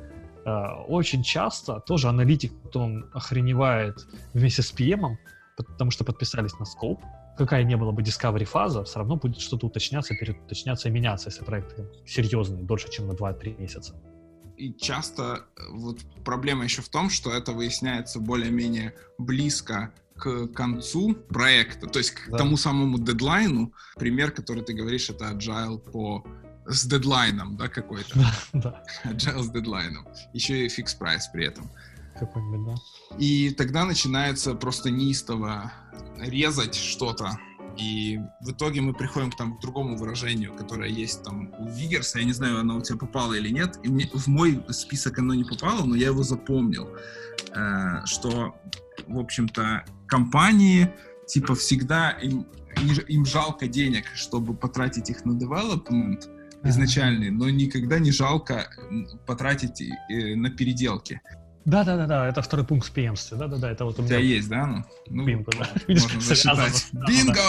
э, 0.45 0.51
очень 0.89 1.23
часто 1.23 1.81
тоже 1.81 2.09
аналитик 2.09 2.53
потом 2.63 3.05
охреневает 3.13 4.07
вместе 4.33 4.63
с 4.63 4.73
PM, 4.73 5.17
потому 5.57 5.91
что 5.91 6.05
подписались 6.05 6.59
на 6.59 6.65
скоп, 6.65 7.01
какая 7.37 7.65
не 7.65 7.77
была 7.77 7.93
бы 7.93 8.03
discovery 8.03 8.45
фаза, 8.45 8.85
все 8.85 8.99
равно 8.99 9.17
будет 9.17 9.41
что-то 9.41 9.67
уточняться, 9.67 10.15
переуточняться 10.15 10.89
и 10.89 10.93
меняться, 10.93 11.29
если 11.29 11.45
проект 11.45 11.77
серьезный, 12.07 12.63
дольше, 12.63 12.91
чем 12.91 13.07
на 13.09 13.13
2-3 13.13 13.61
месяца. 13.61 13.95
И 14.57 14.73
часто 14.75 15.47
э, 15.57 15.63
вот 15.71 16.01
проблема 16.25 16.65
еще 16.65 16.83
в 16.83 16.89
том, 16.89 17.11
что 17.11 17.33
это 17.33 17.53
выясняется 17.53 18.21
более-менее 18.21 18.95
близко 19.19 19.93
к 20.17 20.47
концу 20.49 21.15
проекта, 21.15 21.89
то 21.89 21.99
есть 21.99 22.13
к 22.13 22.31
да. 22.31 22.39
тому 22.39 22.57
самому 22.57 22.99
дедлайну. 22.99 23.73
Пример, 23.97 24.31
который 24.31 24.63
ты 24.63 24.73
говоришь, 24.73 25.11
это 25.11 25.33
agile 25.33 25.79
по 25.79 26.25
с 26.67 26.87
дедлайном, 26.87 27.57
да, 27.57 27.69
какой-то. 27.69 28.15
Да, 28.53 28.83
да. 29.05 29.11
Agile 29.11 29.43
с 29.43 29.51
дедлайном. 29.51 30.07
Еще 30.33 30.67
и 30.67 30.69
фикс 30.69 30.95
прайс 30.95 31.27
при 31.29 31.47
этом. 31.47 31.69
Какой-нибудь, 32.19 32.65
да. 32.67 32.75
И 33.19 33.51
тогда 33.51 33.85
начинается 33.85 34.55
просто 34.55 34.91
неистово 34.91 35.73
резать 36.19 36.75
что-то. 36.75 37.39
И 37.77 38.21
в 38.41 38.53
итоге 38.53 38.81
мы 38.81 38.95
приходим 38.95 39.33
к, 39.33 39.37
там, 39.37 39.57
к 39.57 39.61
другому 39.61 39.97
выражению, 39.97 40.55
которое 40.55 40.89
есть 40.91 41.25
там 41.25 41.53
у 41.59 41.69
Вигерса. 41.69 42.21
Я 42.21 42.25
не 42.25 42.33
знаю, 42.33 42.61
оно 42.61 42.77
у 42.77 42.83
тебя 42.83 42.99
попало 42.99 43.35
или 43.35 43.49
нет. 43.49 43.79
И 43.83 43.89
мне, 43.89 44.09
в 44.13 44.29
мой 44.29 44.65
список 44.71 45.19
оно 45.19 45.35
не 45.35 45.45
попало, 45.45 45.85
но 45.85 45.97
я 45.97 46.07
его 46.07 46.23
запомнил. 46.23 46.89
Э, 47.57 48.05
что, 48.05 48.55
в 49.09 49.19
общем-то, 49.19 49.85
компании 50.07 50.89
типа 51.27 51.55
всегда 51.55 52.11
им, 52.11 52.47
им 53.09 53.27
жалко 53.27 53.67
денег, 53.67 54.05
чтобы 54.15 54.55
потратить 54.55 55.11
их 55.11 55.25
на 55.25 55.33
development 55.33 56.29
изначальный, 56.63 57.31
но 57.31 57.51
никогда 57.51 57.99
не 57.99 58.11
жалко 58.11 58.71
потратить 59.27 59.83
на 60.09 60.51
переделки. 60.51 61.21
Да, 61.65 61.83
да, 61.83 61.97
да, 61.97 62.07
да, 62.07 62.29
это 62.29 62.43
второй 62.43 62.67
пункт 62.67 62.87
в 62.87 62.95
Да, 62.95 63.49
да, 63.49 63.57
да, 63.57 63.71
это 63.71 63.85
вот 63.87 63.99
у 63.99 64.03
меня. 64.03 64.17
У 64.17 64.19
тебя 64.19 64.19
есть, 64.19 64.49
да? 64.49 64.67
Ну, 64.67 64.85
ну 65.09 65.25
Бинго, 65.25 65.51
да. 65.59 65.69
Можно 65.89 66.21
засчитать. 66.21 66.89
Бинго! 66.93 67.41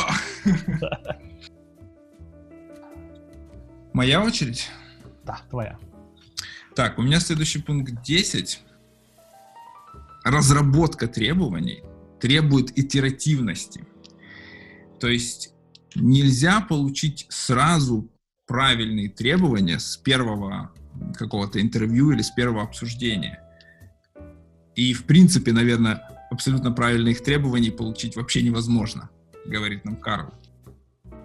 Моя 3.93 4.23
очередь? 4.23 4.69
Да, 5.25 5.39
твоя. 5.49 5.77
Так, 6.75 6.99
у 6.99 7.01
меня 7.01 7.19
следующий 7.19 7.61
пункт 7.61 8.01
10. 8.03 8.61
Разработка 10.23 11.07
требований 11.07 11.83
требует 12.19 12.77
итеративности. 12.77 13.85
То 14.99 15.07
есть 15.07 15.53
нельзя 15.93 16.61
получить 16.61 17.25
сразу 17.29 18.09
правильные 18.47 19.09
требования 19.09 19.79
с 19.79 19.97
первого 19.97 20.71
какого-то 21.15 21.61
интервью 21.61 22.11
или 22.11 22.21
с 22.21 22.31
первого 22.31 22.63
обсуждения. 22.63 23.44
И, 24.75 24.93
в 24.93 25.05
принципе, 25.05 25.51
наверное, 25.51 26.01
абсолютно 26.29 26.71
правильных 26.71 27.23
требований 27.23 27.71
получить 27.71 28.15
вообще 28.15 28.41
невозможно, 28.41 29.09
говорит 29.45 29.85
нам 29.85 29.95
Карл. 29.95 30.33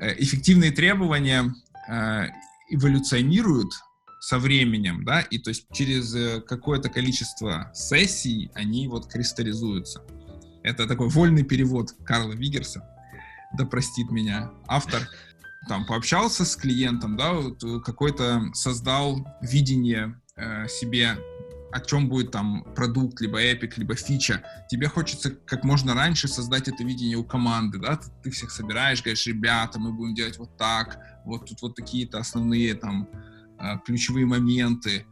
Э, 0.01 0.15
эффективные 0.19 0.71
требования 0.71 1.53
э, 1.89 2.27
эволюционируют 2.71 3.73
со 4.21 4.39
временем, 4.39 5.05
да, 5.05 5.21
и 5.23 5.39
то 5.39 5.51
есть 5.51 5.67
через 5.73 6.15
э, 6.15 6.41
какое-то 6.43 6.89
количество 6.89 7.71
сессий 7.75 8.51
они 8.55 8.87
вот 8.87 9.07
кристаллизуются. 9.07 10.03
Это 10.63 10.87
такой 10.87 11.09
вольный 11.09 11.43
перевод 11.43 11.95
Карла 12.05 12.33
Вигерса, 12.33 12.87
да 13.57 13.65
простит 13.65 14.11
меня 14.11 14.51
автор. 14.69 15.09
Там 15.69 15.87
пообщался 15.87 16.45
с 16.45 16.55
клиентом, 16.57 17.17
да, 17.17 17.33
вот 17.33 17.63
какой-то 17.85 18.45
создал 18.55 19.27
видение 19.43 20.21
э, 20.37 20.69
себе 20.69 21.17
о 21.73 21.81
чем 21.81 22.09
будет 22.09 22.31
там 22.31 22.65
продукт, 22.75 23.21
либо 23.21 23.41
эпик, 23.41 23.79
либо 23.79 23.95
фича, 23.95 24.43
тебе 24.69 24.89
хочется 24.89 25.31
как 25.31 25.65
можно 25.65 25.95
раньше 25.95 26.29
создать 26.29 26.69
это 26.69 26.83
видение 26.85 27.17
у 27.17 27.25
команды, 27.25 27.79
да, 27.79 27.97
ты, 27.97 28.09
ты 28.23 28.31
всех 28.31 28.51
собираешь, 28.51 29.03
говоришь, 29.03 29.27
ребята, 29.27 29.79
мы 29.79 29.93
будем 29.93 30.15
делать 30.15 30.39
вот 30.39 30.57
так, 30.57 30.99
вот 31.25 31.47
тут 31.47 31.63
вот 31.63 31.77
такие-то 31.77 32.19
основные 32.19 32.75
там 32.75 33.09
э, 33.59 33.79
ключевые 33.85 34.27
моменты, 34.27 35.07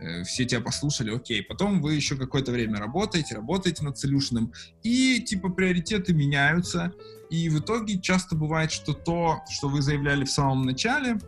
э, 0.00 0.22
все 0.22 0.44
тебя 0.44 0.60
послушали, 0.60 1.14
окей, 1.14 1.42
потом 1.42 1.80
вы 1.80 1.94
еще 1.94 2.16
какое-то 2.16 2.52
время 2.52 2.78
работаете, 2.78 3.34
работаете 3.34 3.84
над 3.84 3.98
солюшеном, 3.98 4.52
и 4.82 5.20
типа 5.20 5.48
приоритеты 5.48 6.14
меняются, 6.14 6.92
и 7.30 7.48
в 7.48 7.58
итоге 7.58 8.00
часто 8.00 8.36
бывает, 8.36 8.70
что 8.70 8.92
то, 8.92 9.42
что 9.50 9.68
вы 9.68 9.82
заявляли 9.82 10.24
в 10.24 10.30
самом 10.30 10.62
начале, 10.62 11.18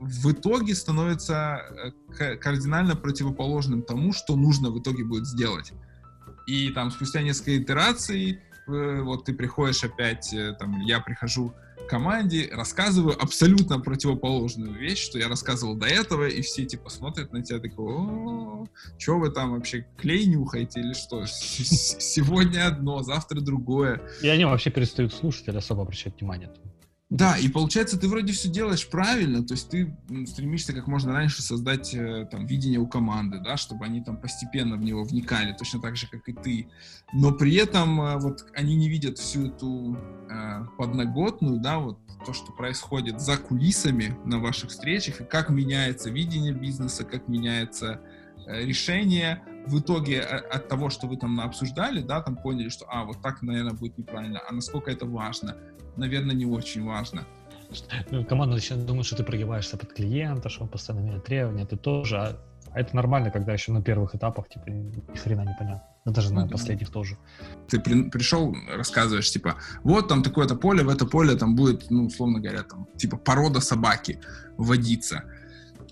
в 0.00 0.32
итоге 0.32 0.74
становится 0.74 1.92
э, 2.18 2.36
кардинально 2.36 2.96
противоположным 2.96 3.82
тому, 3.82 4.12
что 4.12 4.34
нужно 4.34 4.70
в 4.70 4.80
итоге 4.80 5.04
будет 5.04 5.26
сделать. 5.26 5.72
И 6.46 6.70
там 6.70 6.90
спустя 6.90 7.20
несколько 7.20 7.58
итераций, 7.58 8.40
э, 8.66 9.00
вот 9.02 9.26
ты 9.26 9.34
приходишь 9.34 9.84
опять, 9.84 10.32
э, 10.32 10.56
там, 10.58 10.80
я 10.80 11.00
прихожу 11.00 11.52
к 11.76 11.90
команде, 11.90 12.48
рассказываю 12.50 13.14
абсолютно 13.22 13.78
противоположную 13.78 14.72
вещь, 14.72 15.04
что 15.04 15.18
я 15.18 15.28
рассказывал 15.28 15.74
до 15.74 15.86
этого, 15.86 16.26
и 16.28 16.40
все 16.40 16.64
типа 16.64 16.88
смотрят 16.88 17.32
на 17.32 17.42
тебя 17.42 17.58
такой, 17.58 17.94
о, 17.94 18.66
что 18.98 19.18
вы 19.18 19.30
там 19.30 19.52
вообще 19.52 19.86
клей 19.98 20.24
нюхаете 20.26 20.80
или 20.80 20.94
что? 20.94 21.26
Сегодня 21.26 22.66
одно, 22.66 23.02
завтра 23.02 23.40
другое. 23.40 24.00
И 24.22 24.28
они 24.28 24.46
вообще 24.46 24.70
перестают 24.70 25.12
слушать 25.12 25.48
или 25.48 25.58
особо 25.58 25.82
обращать 25.82 26.18
внимание. 26.18 26.50
Да, 27.10 27.36
и 27.36 27.48
получается, 27.48 27.98
ты 27.98 28.06
вроде 28.06 28.32
все 28.32 28.48
делаешь 28.48 28.88
правильно, 28.88 29.44
то 29.44 29.54
есть 29.54 29.68
ты 29.68 29.92
стремишься 30.26 30.72
как 30.72 30.86
можно 30.86 31.12
раньше 31.12 31.42
создать 31.42 31.92
э, 31.92 32.28
там 32.30 32.46
видение 32.46 32.78
у 32.78 32.86
команды, 32.86 33.40
да, 33.40 33.56
чтобы 33.56 33.84
они 33.84 34.00
там 34.00 34.16
постепенно 34.16 34.76
в 34.76 34.80
него 34.80 35.02
вникали, 35.02 35.52
точно 35.52 35.80
так 35.80 35.96
же, 35.96 36.06
как 36.08 36.28
и 36.28 36.32
ты. 36.32 36.68
Но 37.12 37.32
при 37.32 37.56
этом 37.56 38.00
э, 38.00 38.16
вот 38.18 38.46
они 38.54 38.76
не 38.76 38.88
видят 38.88 39.18
всю 39.18 39.48
эту 39.48 39.98
э, 40.30 40.64
подноготную, 40.78 41.58
да, 41.58 41.80
вот 41.80 41.98
то, 42.24 42.32
что 42.32 42.52
происходит 42.52 43.20
за 43.20 43.36
кулисами 43.36 44.16
на 44.24 44.38
ваших 44.38 44.70
встречах, 44.70 45.20
и 45.20 45.24
как 45.24 45.50
меняется 45.50 46.10
видение 46.10 46.52
бизнеса, 46.52 47.02
как 47.02 47.26
меняется 47.26 48.00
э, 48.46 48.64
решение, 48.64 49.42
в 49.66 49.80
итоге 49.80 50.18
э, 50.18 50.36
от 50.36 50.68
того, 50.68 50.90
что 50.90 51.06
вы 51.06 51.16
там 51.16 51.40
обсуждали, 51.40 52.02
да, 52.02 52.20
там 52.22 52.36
поняли, 52.36 52.68
что, 52.68 52.86
а, 52.88 53.04
вот 53.04 53.20
так, 53.20 53.42
наверное, 53.42 53.74
будет 53.74 53.98
неправильно, 53.98 54.40
а 54.48 54.52
насколько 54.52 54.90
это 54.90 55.06
важно, 55.06 55.56
наверное, 55.96 56.34
не 56.34 56.46
очень 56.46 56.84
важно. 56.84 57.24
Ну, 58.10 58.24
команда 58.24 58.56
начинает 58.56 58.86
думать, 58.86 59.06
что 59.06 59.16
ты 59.16 59.22
прогибаешься 59.22 59.76
под 59.76 59.92
клиента, 59.92 60.48
что 60.48 60.64
он 60.64 60.68
постоянно 60.68 61.04
меняет 61.04 61.24
требования, 61.24 61.66
ты 61.66 61.76
тоже, 61.76 62.16
а, 62.16 62.36
а 62.72 62.80
это 62.80 62.96
нормально, 62.96 63.30
когда 63.30 63.52
еще 63.52 63.72
на 63.72 63.82
первых 63.82 64.14
этапах, 64.14 64.48
типа, 64.48 64.68
ни 64.68 65.16
хрена 65.16 65.42
непонятно. 65.42 65.82
Да 66.04 66.12
даже 66.12 66.32
на 66.32 66.46
ну, 66.46 66.50
последних 66.50 66.90
тоже. 66.90 67.16
Ты 67.68 67.78
при, 67.78 68.08
пришел, 68.10 68.56
рассказываешь, 68.74 69.30
типа, 69.30 69.56
вот 69.84 70.08
там 70.08 70.22
такое-то 70.22 70.56
поле, 70.56 70.82
в 70.82 70.88
это 70.88 71.04
поле 71.04 71.36
там 71.36 71.54
будет, 71.54 71.90
ну, 71.90 72.06
условно 72.06 72.40
говоря, 72.40 72.62
там, 72.62 72.86
типа, 72.96 73.18
порода 73.18 73.60
собаки 73.60 74.18
водиться 74.56 75.24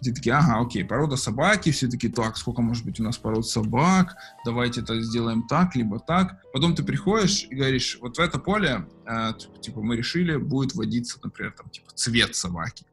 Ты 0.00 0.12
такие, 0.12 0.35
ага, 0.35 0.61
окей, 0.61 0.85
порода 0.85 1.17
собаки, 1.17 1.71
все 1.71 1.88
таки 1.88 2.09
так, 2.09 2.37
сколько 2.37 2.62
может 2.62 2.85
быть 2.85 3.00
у 3.00 3.02
нас 3.02 3.17
пород 3.17 3.49
собак, 3.49 4.17
давайте 4.45 4.81
это 4.81 5.00
сделаем 5.00 5.47
так, 5.49 5.75
либо 5.76 5.99
так. 5.99 6.40
Потом 6.52 6.75
ты 6.75 6.83
приходишь 6.83 7.47
и 7.50 7.55
говоришь, 7.55 7.99
вот 8.00 8.17
в 8.17 8.21
это 8.21 8.38
поле, 8.38 8.87
э, 9.07 9.33
типа, 9.61 9.83
мы 9.83 9.97
решили, 9.97 10.37
будет 10.37 10.75
вводиться, 10.75 11.19
например, 11.23 11.55
там, 11.57 11.69
типа, 11.71 11.90
цвет 11.95 12.37
собаки. 12.37 12.85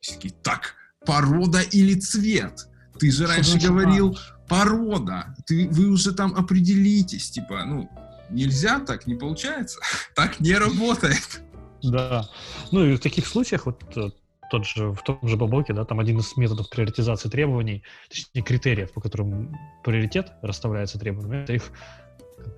Все 0.00 0.14
такие, 0.14 0.34
так, 0.42 0.74
порода 1.06 1.60
или 1.60 1.94
цвет? 1.94 2.68
Ты 2.98 3.10
же 3.10 3.26
раньше 3.26 3.58
говорил, 3.58 4.18
порода. 4.48 5.34
Ты, 5.46 5.68
вы 5.70 5.88
уже 5.88 6.12
там 6.12 6.34
определитесь, 6.34 7.30
типа, 7.30 7.64
ну, 7.64 7.88
нельзя 8.30 8.80
так, 8.80 9.06
не 9.06 9.14
получается. 9.14 9.78
Так 10.14 10.40
не 10.40 10.54
работает. 10.54 11.42
Да. 11.82 12.28
Ну 12.72 12.84
и 12.84 12.96
в 12.96 13.00
таких 13.00 13.26
случаях 13.26 13.66
вот 13.66 13.82
э, 13.96 14.10
тот 14.50 14.66
же, 14.66 14.92
в 14.92 15.02
том 15.02 15.18
же 15.22 15.36
Бабоке, 15.36 15.72
да, 15.72 15.84
там 15.84 16.00
один 16.00 16.18
из 16.18 16.36
методов 16.36 16.70
приоритизации 16.70 17.28
требований, 17.28 17.82
точнее 18.08 18.42
критериев, 18.42 18.92
по 18.92 19.00
которым 19.00 19.56
приоритет 19.84 20.32
расставляется 20.42 20.98
требованиями, 20.98 21.42
это 21.42 21.54
их 21.54 21.72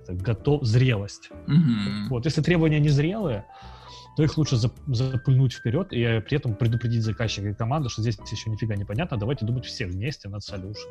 готов, 0.07 0.63
зрелость. 0.63 1.29
Mm-hmm. 1.47 2.09
Вот, 2.09 2.25
если 2.25 2.41
требования 2.41 2.79
не 2.79 2.89
зрелые, 2.89 3.45
то 4.15 4.23
их 4.23 4.37
лучше 4.37 4.57
запульнуть 4.57 5.53
вперед 5.53 5.91
и 5.91 6.19
при 6.21 6.37
этом 6.37 6.55
предупредить 6.55 7.03
заказчика 7.03 7.49
и 7.49 7.53
команду, 7.53 7.89
что 7.89 8.01
здесь 8.01 8.17
еще 8.31 8.49
нифига 8.49 8.75
не 8.75 8.85
понятно, 8.85 9.17
давайте 9.17 9.45
думать 9.45 9.65
все 9.65 9.85
вместе 9.85 10.29
над 10.29 10.41
solution. 10.41 10.89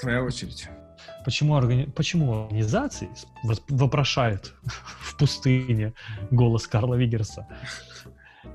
Твоя 0.00 0.22
очередь. 0.22 0.68
Почему, 1.24 1.54
органи... 1.54 1.84
Почему 1.84 2.44
организации 2.44 3.08
вопрошает 3.68 4.52
в 4.64 5.16
пустыне 5.16 5.94
голос 6.30 6.66
Карла 6.66 6.94
Вигерса? 6.94 7.46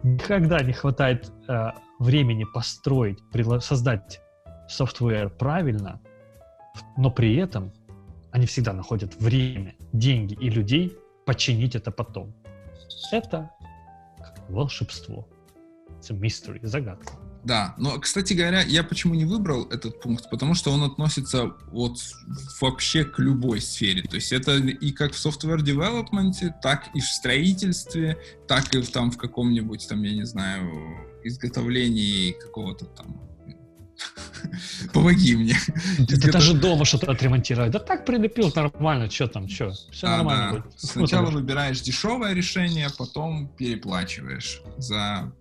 Никогда 0.03 0.61
не 0.61 0.73
хватает 0.73 1.31
э, 1.47 1.71
времени 1.99 2.45
построить, 2.45 3.19
создать 3.61 4.21
софтвер 4.67 5.29
правильно, 5.29 5.99
но 6.97 7.11
при 7.11 7.35
этом 7.35 7.73
они 8.31 8.45
всегда 8.45 8.73
находят 8.73 9.15
время, 9.15 9.75
деньги 9.91 10.33
и 10.33 10.49
людей 10.49 10.97
починить 11.25 11.75
это 11.75 11.91
потом. 11.91 12.33
Это 13.11 13.51
волшебство. 14.47 15.27
Это 15.99 16.13
mystery, 16.13 16.59
загадка. 16.63 17.13
Да, 17.43 17.73
но, 17.77 17.97
кстати 17.99 18.33
говоря, 18.33 18.61
я 18.63 18.83
почему 18.83 19.15
не 19.15 19.25
выбрал 19.25 19.63
этот 19.69 20.01
пункт, 20.01 20.29
потому 20.29 20.55
что 20.55 20.71
он 20.71 20.83
относится 20.83 21.53
вот 21.71 21.97
вообще 22.59 23.05
к 23.05 23.19
любой 23.19 23.61
сфере. 23.61 24.03
То 24.03 24.15
есть 24.15 24.33
это 24.33 24.57
и 24.57 24.91
как 24.91 25.13
в 25.13 25.25
software 25.25 25.59
development, 25.59 26.33
так 26.61 26.89
и 26.93 26.99
в 26.99 27.05
строительстве, 27.05 28.17
так 28.47 28.75
и 28.75 28.81
в, 28.81 28.91
там 28.91 29.11
в 29.11 29.17
каком-нибудь, 29.17 29.87
там, 29.87 30.03
я 30.03 30.13
не 30.13 30.25
знаю, 30.25 30.69
изготовлении 31.23 32.31
какого-то 32.31 32.85
там 32.85 33.29
Помоги 34.93 35.35
мне. 35.35 35.55
Это 35.97 36.39
же 36.39 36.53
дома 36.53 36.85
что-то 36.85 37.11
отремонтировать. 37.11 37.71
Да 37.71 37.79
так 37.79 38.05
прилепил 38.05 38.51
нормально, 38.55 39.09
что 39.09 39.27
там, 39.27 39.47
что. 39.49 39.71
Все 39.91 40.07
а, 40.07 40.17
нормально 40.17 40.51
да. 40.51 40.57
будет. 40.59 40.79
Сначала 40.79 41.29
выбираешь 41.31 41.81
дешевое 41.81 42.33
решение, 42.33 42.89
потом 42.97 43.47
переплачиваешь 43.49 44.61
за 44.77 45.33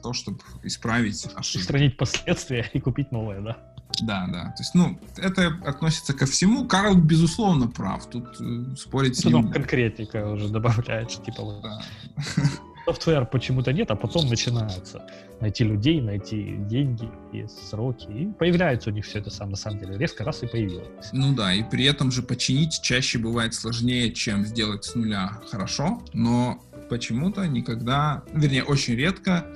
то, 0.00 0.12
чтобы 0.12 0.40
исправить 0.62 1.26
ошибку. 1.34 1.60
Устранить 1.60 1.96
последствия 1.96 2.70
и 2.72 2.80
купить 2.80 3.12
новое, 3.12 3.40
да? 3.40 3.56
Да, 4.02 4.26
да. 4.32 4.44
То 4.56 4.62
есть, 4.62 4.74
ну, 4.74 4.98
это 5.16 5.58
относится 5.64 6.14
ко 6.14 6.26
всему. 6.26 6.66
Карл, 6.66 6.94
безусловно, 6.94 7.66
прав. 7.66 8.08
Тут 8.08 8.40
э, 8.40 8.76
спорить 8.76 9.18
с 9.18 9.24
ним... 9.24 9.50
конкретика 9.50 10.30
уже 10.30 10.48
добавляешь, 10.48 11.16
типа 11.24 11.42
вот. 11.42 11.62
Да. 11.62 11.80
Софтвер 12.86 13.26
почему-то 13.26 13.72
нет, 13.72 13.90
а 13.90 13.96
потом 13.96 14.26
начинается 14.28 15.02
найти 15.40 15.64
людей, 15.64 16.00
найти 16.00 16.56
деньги 16.58 17.08
и 17.32 17.46
сроки. 17.46 18.06
И 18.10 18.26
появляется 18.32 18.90
у 18.90 18.92
них 18.92 19.04
все 19.04 19.18
это 19.18 19.30
сам 19.30 19.50
на 19.50 19.56
самом 19.56 19.78
деле. 19.78 19.98
Резко 19.98 20.24
раз 20.24 20.42
и 20.42 20.46
появилось. 20.46 21.10
Ну 21.12 21.34
да, 21.34 21.54
и 21.54 21.62
при 21.62 21.84
этом 21.84 22.10
же 22.10 22.22
починить 22.22 22.80
чаще 22.82 23.18
бывает 23.18 23.54
сложнее, 23.54 24.12
чем 24.12 24.44
сделать 24.44 24.84
с 24.84 24.94
нуля 24.94 25.40
хорошо, 25.50 26.02
но 26.12 26.62
почему-то 26.88 27.46
никогда, 27.46 28.24
вернее, 28.32 28.64
очень 28.64 28.94
редко 28.94 29.46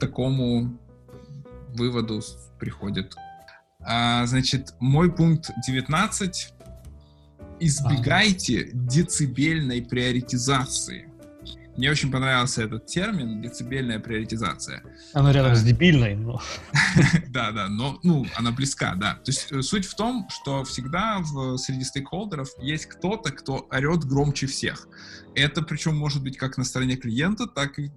такому 0.00 0.78
выводу 1.74 2.20
приходит. 2.58 3.14
А, 3.80 4.26
значит, 4.26 4.74
мой 4.80 5.12
пункт 5.12 5.50
19. 5.66 6.54
Избегайте 7.60 8.60
ага. 8.62 8.70
децибельной 8.72 9.82
приоритизации. 9.82 11.09
Мне 11.80 11.90
очень 11.90 12.10
понравился 12.12 12.62
этот 12.62 12.84
термин 12.84 13.40
децибельная 13.40 13.98
приоритизация. 13.98 14.82
Она 15.14 15.32
рядом 15.32 15.52
а, 15.52 15.54
с 15.54 15.62
дебильной, 15.62 16.14
но... 16.14 16.38
да, 17.28 17.52
да, 17.52 17.68
но 17.68 17.98
ну, 18.02 18.26
она 18.36 18.50
близка, 18.50 18.94
да. 18.96 19.14
То 19.14 19.30
есть 19.30 19.50
э, 19.50 19.62
суть 19.62 19.86
в 19.86 19.94
том, 19.94 20.28
что 20.28 20.62
всегда 20.64 21.20
в, 21.20 21.56
среди 21.56 21.84
стейкхолдеров 21.84 22.50
есть 22.60 22.84
кто-то, 22.84 23.30
кто 23.32 23.66
орет 23.70 24.04
громче 24.04 24.46
всех. 24.46 24.88
Это 25.34 25.62
причем 25.62 25.96
может 25.96 26.22
быть 26.22 26.36
как 26.36 26.58
на 26.58 26.64
стороне 26.64 26.96
клиента, 26.96 27.46
так 27.46 27.78
и 27.78 27.90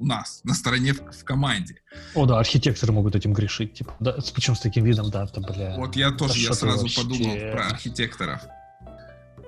у 0.00 0.04
нас, 0.04 0.40
на 0.42 0.54
стороне 0.54 0.92
в, 0.94 0.98
в 0.98 1.22
команде. 1.22 1.76
О, 2.16 2.26
да, 2.26 2.40
архитекторы 2.40 2.92
могут 2.92 3.14
этим 3.14 3.34
грешить. 3.34 3.74
Типа, 3.74 3.94
да, 4.00 4.16
причем 4.34 4.56
с 4.56 4.60
таким 4.60 4.84
видом, 4.84 5.12
да, 5.12 5.28
то, 5.28 5.40
бля. 5.40 5.76
Вот 5.76 5.94
я 5.94 6.10
тоже, 6.10 6.40
я 6.40 6.54
сразу 6.54 6.80
вообще... 6.80 7.02
подумал 7.02 7.36
про 7.52 7.66
архитекторов. 7.68 8.40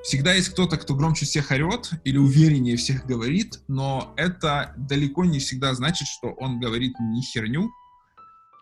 Всегда 0.02 0.32
есть 0.34 0.48
кто-то, 0.50 0.76
кто 0.78 0.94
громче 0.94 1.26
всех 1.26 1.50
орет 1.50 1.90
или 2.04 2.16
увереннее 2.16 2.76
всех 2.76 3.04
говорит, 3.06 3.60
но 3.68 4.14
это 4.16 4.74
далеко 4.76 5.24
не 5.24 5.38
всегда 5.38 5.74
значит, 5.74 6.08
что 6.08 6.28
он 6.28 6.58
говорит 6.58 6.94
не 7.00 7.22
херню. 7.22 7.70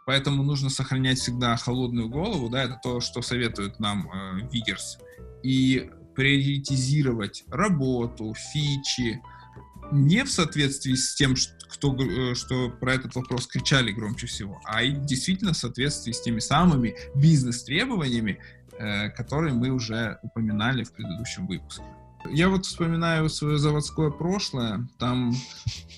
Поэтому 0.06 0.42
нужно 0.42 0.70
сохранять 0.70 1.18
всегда 1.18 1.56
холодную 1.56 2.08
голову, 2.08 2.48
да, 2.48 2.64
это 2.64 2.80
то, 2.82 3.00
что 3.00 3.20
советует 3.22 3.78
нам 3.78 4.10
э, 4.10 4.48
Вигерс. 4.50 4.98
И 5.42 5.90
приоритизировать 6.16 7.44
работу, 7.48 8.34
фичи, 8.34 9.20
не 9.92 10.24
в 10.24 10.30
соответствии 10.30 10.94
с 10.94 11.14
тем, 11.14 11.34
кто, 11.70 11.94
э, 11.94 12.34
что 12.34 12.70
про 12.70 12.94
этот 12.94 13.14
вопрос 13.14 13.46
кричали 13.46 13.92
громче 13.92 14.26
всего, 14.26 14.60
а 14.64 14.84
действительно 14.84 15.52
в 15.52 15.56
соответствии 15.56 16.12
с 16.12 16.20
теми 16.20 16.40
самыми 16.40 16.96
бизнес-требованиями, 17.14 18.40
Э, 18.80 19.08
которые 19.08 19.54
мы 19.54 19.70
уже 19.70 20.20
упоминали 20.22 20.84
в 20.84 20.92
предыдущем 20.92 21.48
выпуске. 21.48 21.82
Я 22.30 22.48
вот 22.48 22.64
вспоминаю 22.64 23.28
свое 23.28 23.58
заводское 23.58 24.10
прошлое, 24.10 24.86
там 25.00 25.34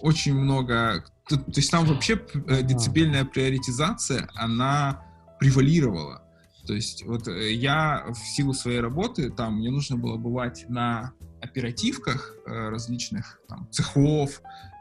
очень 0.01 0.35
много, 0.35 1.05
то, 1.29 1.37
то 1.37 1.53
есть 1.57 1.71
там 1.71 1.85
вообще 1.85 2.19
э, 2.47 2.63
децибельная 2.63 3.27
приоритизация, 3.27 4.31
она 4.35 5.05
превалировала. 5.39 6.23
То 6.67 6.73
есть 6.73 7.05
вот 7.05 7.29
э, 7.29 7.53
я 7.53 8.07
в 8.09 8.17
силу 8.17 8.55
своей 8.55 8.81
работы, 8.81 9.29
там 9.29 9.59
мне 9.59 9.71
нужно 9.71 9.97
было 9.97 10.17
бывать 10.17 10.65
на 10.71 11.13
оперативках 11.43 12.35
различных 12.47 13.41
там, 13.47 13.69
цехов, 13.71 14.41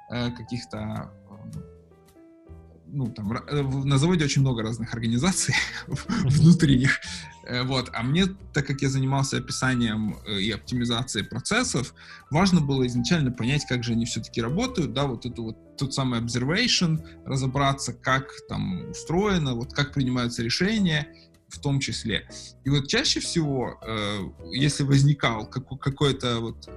каких-то 0.09 1.11
ну, 2.91 3.07
там, 3.07 3.37
на 3.85 3.97
заводе 3.97 4.25
очень 4.25 4.41
много 4.41 4.63
разных 4.63 4.93
организаций 4.93 5.53
внутренних, 6.23 6.99
вот. 7.63 7.89
А 7.93 8.03
мне, 8.03 8.25
так 8.53 8.67
как 8.67 8.81
я 8.81 8.89
занимался 8.89 9.37
описанием 9.37 10.17
э, 10.25 10.39
и 10.39 10.51
оптимизацией 10.51 11.25
процессов, 11.25 11.93
важно 12.29 12.61
было 12.61 12.85
изначально 12.87 13.31
понять, 13.31 13.65
как 13.67 13.83
же 13.83 13.93
они 13.93 14.05
все-таки 14.05 14.41
работают, 14.41 14.93
да, 14.93 15.05
вот 15.05 15.25
это 15.25 15.41
вот 15.41 15.77
тот 15.77 15.93
самый 15.93 16.19
observation, 16.19 17.01
разобраться, 17.25 17.93
как 17.93 18.31
там 18.47 18.89
устроено, 18.89 19.55
вот 19.55 19.73
как 19.73 19.93
принимаются 19.93 20.43
решения, 20.43 21.07
в 21.47 21.59
том 21.59 21.79
числе. 21.79 22.29
И 22.63 22.69
вот 22.69 22.87
чаще 22.87 23.19
всего, 23.19 23.79
э, 23.81 24.19
если 24.51 24.83
возникал 24.83 25.47
какой-то 25.47 26.39
вот 26.39 26.69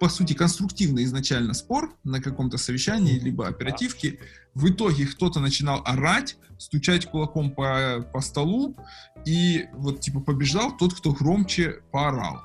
по 0.00 0.08
сути, 0.08 0.32
конструктивный 0.32 1.04
изначально 1.04 1.54
спор 1.54 1.94
на 2.04 2.20
каком-то 2.20 2.58
совещании, 2.58 3.18
либо 3.18 3.48
оперативке, 3.48 4.18
в 4.54 4.68
итоге 4.68 5.06
кто-то 5.06 5.40
начинал 5.40 5.82
орать, 5.84 6.36
стучать 6.58 7.06
кулаком 7.06 7.52
по, 7.52 8.04
по 8.12 8.20
столу, 8.20 8.76
и 9.24 9.66
вот 9.74 10.00
типа 10.00 10.20
побеждал 10.20 10.76
тот, 10.76 10.94
кто 10.94 11.12
громче 11.12 11.80
поорал. 11.92 12.42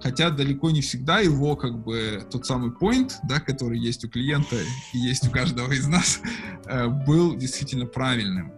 Хотя 0.00 0.30
далеко 0.30 0.70
не 0.70 0.80
всегда 0.80 1.18
его 1.18 1.56
как 1.56 1.82
бы 1.82 2.24
тот 2.30 2.46
самый 2.46 2.70
point, 2.70 3.14
да, 3.24 3.40
который 3.40 3.78
есть 3.78 4.04
у 4.04 4.08
клиента 4.08 4.56
и 4.92 4.98
есть 4.98 5.26
у 5.26 5.30
каждого 5.30 5.72
из 5.72 5.86
нас, 5.86 6.20
э, 6.66 6.86
был 6.86 7.36
действительно 7.36 7.86
правильным. 7.86 8.52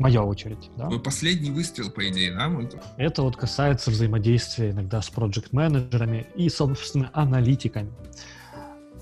Моя 0.00 0.24
очередь, 0.24 0.70
да? 0.78 0.88
Последний 1.04 1.50
выстрел, 1.50 1.90
по 1.90 2.08
идее, 2.08 2.34
да? 2.34 2.50
Это 2.96 3.22
вот 3.22 3.36
касается 3.36 3.90
взаимодействия 3.90 4.70
иногда 4.70 5.02
с 5.02 5.10
проект-менеджерами 5.10 6.26
и, 6.34 6.48
собственно, 6.48 7.10
аналитиками. 7.12 7.92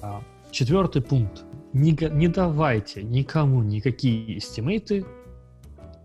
А, 0.02 0.20
четвертый 0.50 1.00
пункт 1.00 1.44
не, 1.72 1.96
не 2.10 2.26
давайте 2.26 3.04
никому 3.04 3.62
никакие 3.62 4.38
эстимейты 4.38 5.06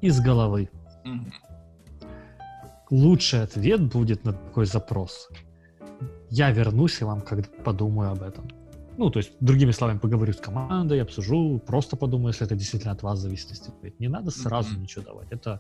из 0.02 0.20
головы. 0.22 0.70
Mm-hmm. 1.06 1.34
Лучший 2.92 3.42
ответ 3.42 3.82
будет 3.82 4.24
на 4.26 4.34
такой 4.34 4.68
запрос. 4.68 5.28
Я 6.30 6.52
вернусь 6.52 7.02
и 7.02 7.04
вам 7.04 7.22
когда 7.22 7.50
подумаю 7.64 8.12
об 8.12 8.22
этом. 8.22 8.48
Ну, 8.98 9.10
то 9.10 9.20
есть, 9.20 9.32
другими 9.40 9.72
словами, 9.72 9.98
поговорю 9.98 10.34
с 10.34 10.38
командой, 10.38 11.02
обсужу, 11.02 11.62
просто 11.66 11.96
подумаю, 11.96 12.28
если 12.28 12.46
это 12.46 12.56
действительно 12.56 12.94
от 12.94 13.04
вас 13.04 13.20
зависит. 13.20 13.50
Не 14.00 14.08
надо 14.08 14.32
сразу 14.32 14.76
mm-hmm. 14.76 14.82
ничего 14.82 15.06
давать. 15.06 15.32
Это, 15.32 15.60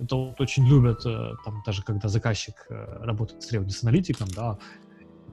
это 0.00 0.16
вот 0.16 0.40
очень 0.40 0.66
любят, 0.66 1.04
э, 1.06 1.34
там, 1.44 1.62
даже 1.66 1.82
когда 1.82 2.08
заказчик 2.08 2.54
э, 2.70 3.04
работает 3.04 3.42
с 3.42 3.48
с 3.50 3.82
аналитиком, 3.82 4.28
да, 4.28 4.58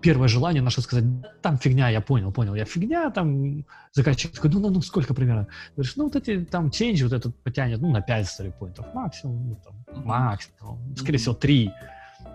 первое 0.02 0.28
желание 0.28 0.62
наше 0.62 0.82
сказать, 0.82 1.06
там 1.42 1.58
фигня, 1.58 1.90
я 1.90 2.02
понял, 2.02 2.32
понял, 2.32 2.56
я 2.56 2.66
фигня, 2.66 3.10
там 3.12 3.66
заказчик 3.94 4.32
такой, 4.32 4.52
ну, 4.52 4.60
ну, 4.60 4.70
ну, 4.70 4.82
сколько 4.82 5.14
примерно? 5.14 5.48
Говоришь, 5.76 5.96
ну, 5.96 6.06
вот 6.06 6.16
эти, 6.16 6.46
там, 6.46 6.68
change 6.68 7.04
вот 7.04 7.14
этот 7.14 7.36
потянет, 7.44 7.82
ну, 7.82 7.92
на 7.92 8.02
5 8.02 8.28
стори-поинтов 8.28 8.94
максимум, 8.94 9.50
ну, 9.50 9.58
там, 9.64 10.06
максимум, 10.06 10.96
скорее 10.96 11.18
всего, 11.18 11.36
3. 11.36 11.72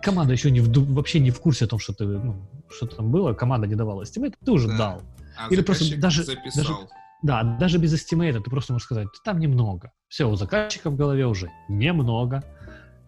Команда 0.02 0.32
еще 0.32 0.50
не 0.50 0.60
в, 0.60 0.94
вообще 0.94 1.20
не 1.20 1.30
в 1.30 1.40
курсе 1.40 1.64
о 1.64 1.68
том, 1.68 1.78
что 1.78 1.92
ты, 1.92 2.04
ну, 2.04 2.36
что 2.68 2.86
там 2.86 3.10
было, 3.10 3.34
команда 3.34 3.66
не 3.66 3.74
давала 3.74 4.02
estimate, 4.02 4.34
ты 4.44 4.50
уже 4.50 4.68
да. 4.68 4.76
дал. 4.76 5.02
А 5.38 5.48
Или 5.48 5.62
просто 5.62 5.98
даже, 5.98 6.24
записал. 6.24 6.64
даже, 6.64 6.88
да, 7.22 7.42
даже 7.58 7.78
без 7.78 7.94
estimate 7.94 8.40
ты 8.40 8.50
просто 8.50 8.72
можешь 8.72 8.86
сказать, 8.86 9.08
там 9.24 9.38
немного. 9.38 9.92
Все, 10.08 10.28
у 10.28 10.36
заказчика 10.36 10.90
в 10.90 10.96
голове 10.96 11.26
уже 11.26 11.50
немного 11.68 12.42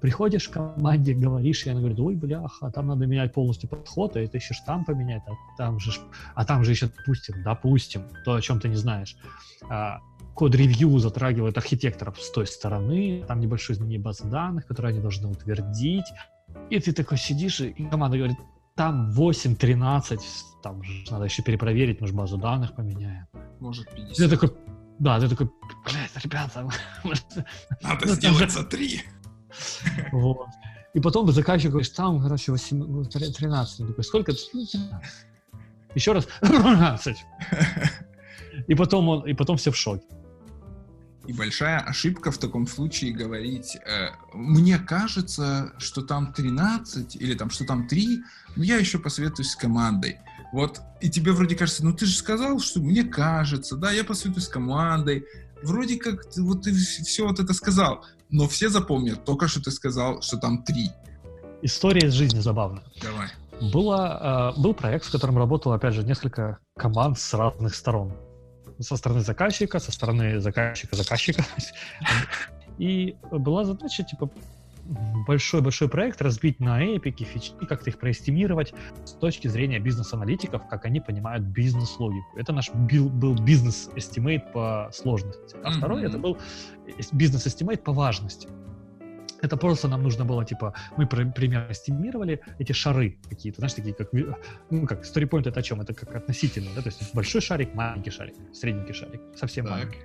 приходишь 0.04 0.50
к 0.50 0.52
команде, 0.52 1.14
говоришь, 1.14 1.64
и 1.64 1.70
она 1.70 1.80
говорит, 1.80 1.98
ой, 1.98 2.14
бляха, 2.14 2.70
там 2.70 2.88
надо 2.88 3.06
менять 3.06 3.32
полностью 3.32 3.70
подход, 3.70 4.16
а 4.16 4.20
это 4.20 4.36
еще 4.36 4.52
штамп 4.52 4.86
поменять, 4.86 5.22
а 5.26 5.32
там 5.56 5.80
же, 5.80 5.92
а 6.34 6.44
там 6.44 6.62
же 6.62 6.72
еще, 6.72 6.90
допустим, 6.94 7.42
допустим, 7.42 8.02
то, 8.22 8.34
о 8.34 8.40
чем 8.42 8.60
ты 8.60 8.68
не 8.68 8.76
знаешь, 8.76 9.16
а, 9.70 10.00
код-ревью 10.34 10.98
затрагивает 10.98 11.56
архитекторов 11.56 12.20
с 12.20 12.30
той 12.30 12.46
стороны, 12.46 13.24
там 13.26 13.40
небольшое 13.40 13.78
изменение 13.78 13.98
базы 13.98 14.24
данных, 14.24 14.66
которые 14.66 14.90
они 14.90 15.00
должны 15.00 15.26
утвердить, 15.26 16.04
и 16.70 16.80
ты 16.80 16.92
такой 16.92 17.18
сидишь, 17.18 17.60
и 17.60 17.72
команда 17.90 18.16
говорит, 18.16 18.36
там 18.74 19.12
8-13, 19.12 20.18
там 20.62 20.82
же 20.82 21.04
надо 21.10 21.24
еще 21.24 21.42
перепроверить, 21.42 22.00
может, 22.00 22.16
базу 22.16 22.38
данных 22.38 22.74
поменяем. 22.74 23.26
Может, 23.60 23.90
50. 23.90 24.16
Ты 24.16 24.28
такой, 24.28 24.56
да, 24.98 25.20
ты 25.20 25.28
такой, 25.28 25.50
блядь, 25.84 26.24
ребята, 26.24 26.68
надо 27.82 28.06
ну, 28.06 28.14
сделать 28.14 28.50
за 28.50 28.64
3. 28.64 29.02
Вот. 30.12 30.48
И 30.94 31.00
потом 31.00 31.30
заказчик 31.30 31.70
говорит, 31.70 31.92
там, 31.94 32.20
короче, 32.20 32.52
8, 32.52 33.04
13. 33.06 33.80
Я 33.80 33.86
такой, 33.86 34.04
сколько? 34.04 34.32
13. 34.32 34.80
Еще 35.94 36.12
раз, 36.12 36.26
13. 36.40 37.16
И 38.68 38.74
потом, 38.74 39.08
он, 39.08 39.26
и 39.26 39.34
потом 39.34 39.56
все 39.56 39.70
в 39.70 39.76
шоке. 39.76 40.04
И 41.26 41.32
большая 41.32 41.78
ошибка 41.78 42.30
в 42.30 42.38
таком 42.38 42.66
случае 42.66 43.12
говорить, 43.12 43.76
э, 43.76 44.10
мне 44.34 44.78
кажется, 44.78 45.72
что 45.78 46.02
там 46.02 46.32
13 46.32 47.16
или 47.16 47.34
там, 47.34 47.50
что 47.50 47.64
там 47.64 47.88
3, 47.88 48.22
но 48.56 48.64
я 48.64 48.76
еще 48.76 48.98
посоветуюсь 48.98 49.50
с 49.50 49.56
командой. 49.56 50.18
Вот, 50.52 50.80
и 51.00 51.10
тебе 51.10 51.32
вроде 51.32 51.56
кажется, 51.56 51.84
ну 51.84 51.92
ты 51.92 52.06
же 52.06 52.16
сказал, 52.16 52.60
что 52.60 52.80
мне 52.80 53.04
кажется, 53.04 53.76
да, 53.76 53.90
я 53.90 54.04
посоветуюсь 54.04 54.46
с 54.46 54.48
командой, 54.48 55.24
вроде 55.62 55.96
как 55.96 56.24
вот 56.36 56.62
ты 56.62 56.72
все 56.74 57.26
вот 57.26 57.40
это 57.40 57.54
сказал, 57.54 58.04
но 58.30 58.46
все 58.46 58.68
запомнят 58.68 59.24
только, 59.24 59.48
что 59.48 59.62
ты 59.62 59.70
сказал, 59.70 60.20
что 60.22 60.36
там 60.36 60.62
три. 60.62 60.90
История 61.62 62.06
из 62.08 62.12
жизни 62.12 62.40
забавная. 62.40 62.84
Давай. 63.02 63.28
Было, 63.72 64.52
э, 64.56 64.60
был 64.60 64.74
проект, 64.74 65.06
в 65.06 65.12
котором 65.12 65.38
работало, 65.38 65.76
опять 65.76 65.94
же, 65.94 66.02
несколько 66.02 66.58
команд 66.76 67.18
с 67.18 67.32
разных 67.32 67.74
сторон. 67.74 68.12
Со 68.80 68.96
стороны 68.96 69.20
заказчика, 69.20 69.78
со 69.78 69.92
стороны 69.92 70.40
заказчика-заказчика. 70.40 71.44
И 72.78 73.16
была 73.30 73.64
задача, 73.64 74.02
типа, 74.02 74.30
большой-большой 75.26 75.88
проект 75.88 76.20
разбить 76.20 76.60
на 76.60 76.82
эпики, 76.82 77.24
фичи, 77.24 77.52
как-то 77.68 77.90
их 77.90 77.98
проэстимировать 77.98 78.74
с 79.04 79.12
точки 79.12 79.48
зрения 79.48 79.78
бизнес-аналитиков, 79.78 80.66
как 80.68 80.84
они 80.84 81.00
понимают 81.00 81.44
бизнес-логику. 81.44 82.36
Это 82.36 82.52
наш 82.52 82.70
бил, 82.72 83.08
был 83.08 83.34
business 83.34 83.93
estimate 83.93 84.52
по 84.52 84.90
сложности. 84.92 85.56
А 85.62 85.70
mm-hmm. 85.70 85.72
второй 85.72 86.04
это 86.04 86.18
был 86.18 86.38
business 87.12 87.47
estimate 87.47 87.82
по 87.82 87.92
важности. 87.92 88.48
Это 89.44 89.58
просто 89.58 89.88
нам 89.88 90.02
нужно 90.02 90.24
было, 90.24 90.42
типа, 90.42 90.72
мы 90.96 91.06
примерно 91.06 91.70
эстимировали 91.70 92.40
эти 92.58 92.72
шары 92.72 93.18
какие-то, 93.28 93.60
знаешь, 93.60 93.74
такие 93.74 93.94
как, 93.94 94.08
ну, 94.70 94.86
как 94.86 95.04
story 95.04 95.25
point 95.25 95.46
это 95.46 95.60
о 95.60 95.62
чем? 95.62 95.82
Это 95.82 95.92
как 95.92 96.16
относительно, 96.16 96.70
да, 96.74 96.80
то 96.80 96.88
есть 96.88 97.14
большой 97.14 97.42
шарик, 97.42 97.74
маленький 97.74 98.10
шарик, 98.10 98.34
средненький 98.54 98.94
шарик, 98.94 99.20
совсем 99.36 99.66
так. 99.66 99.74
маленький. 99.74 99.98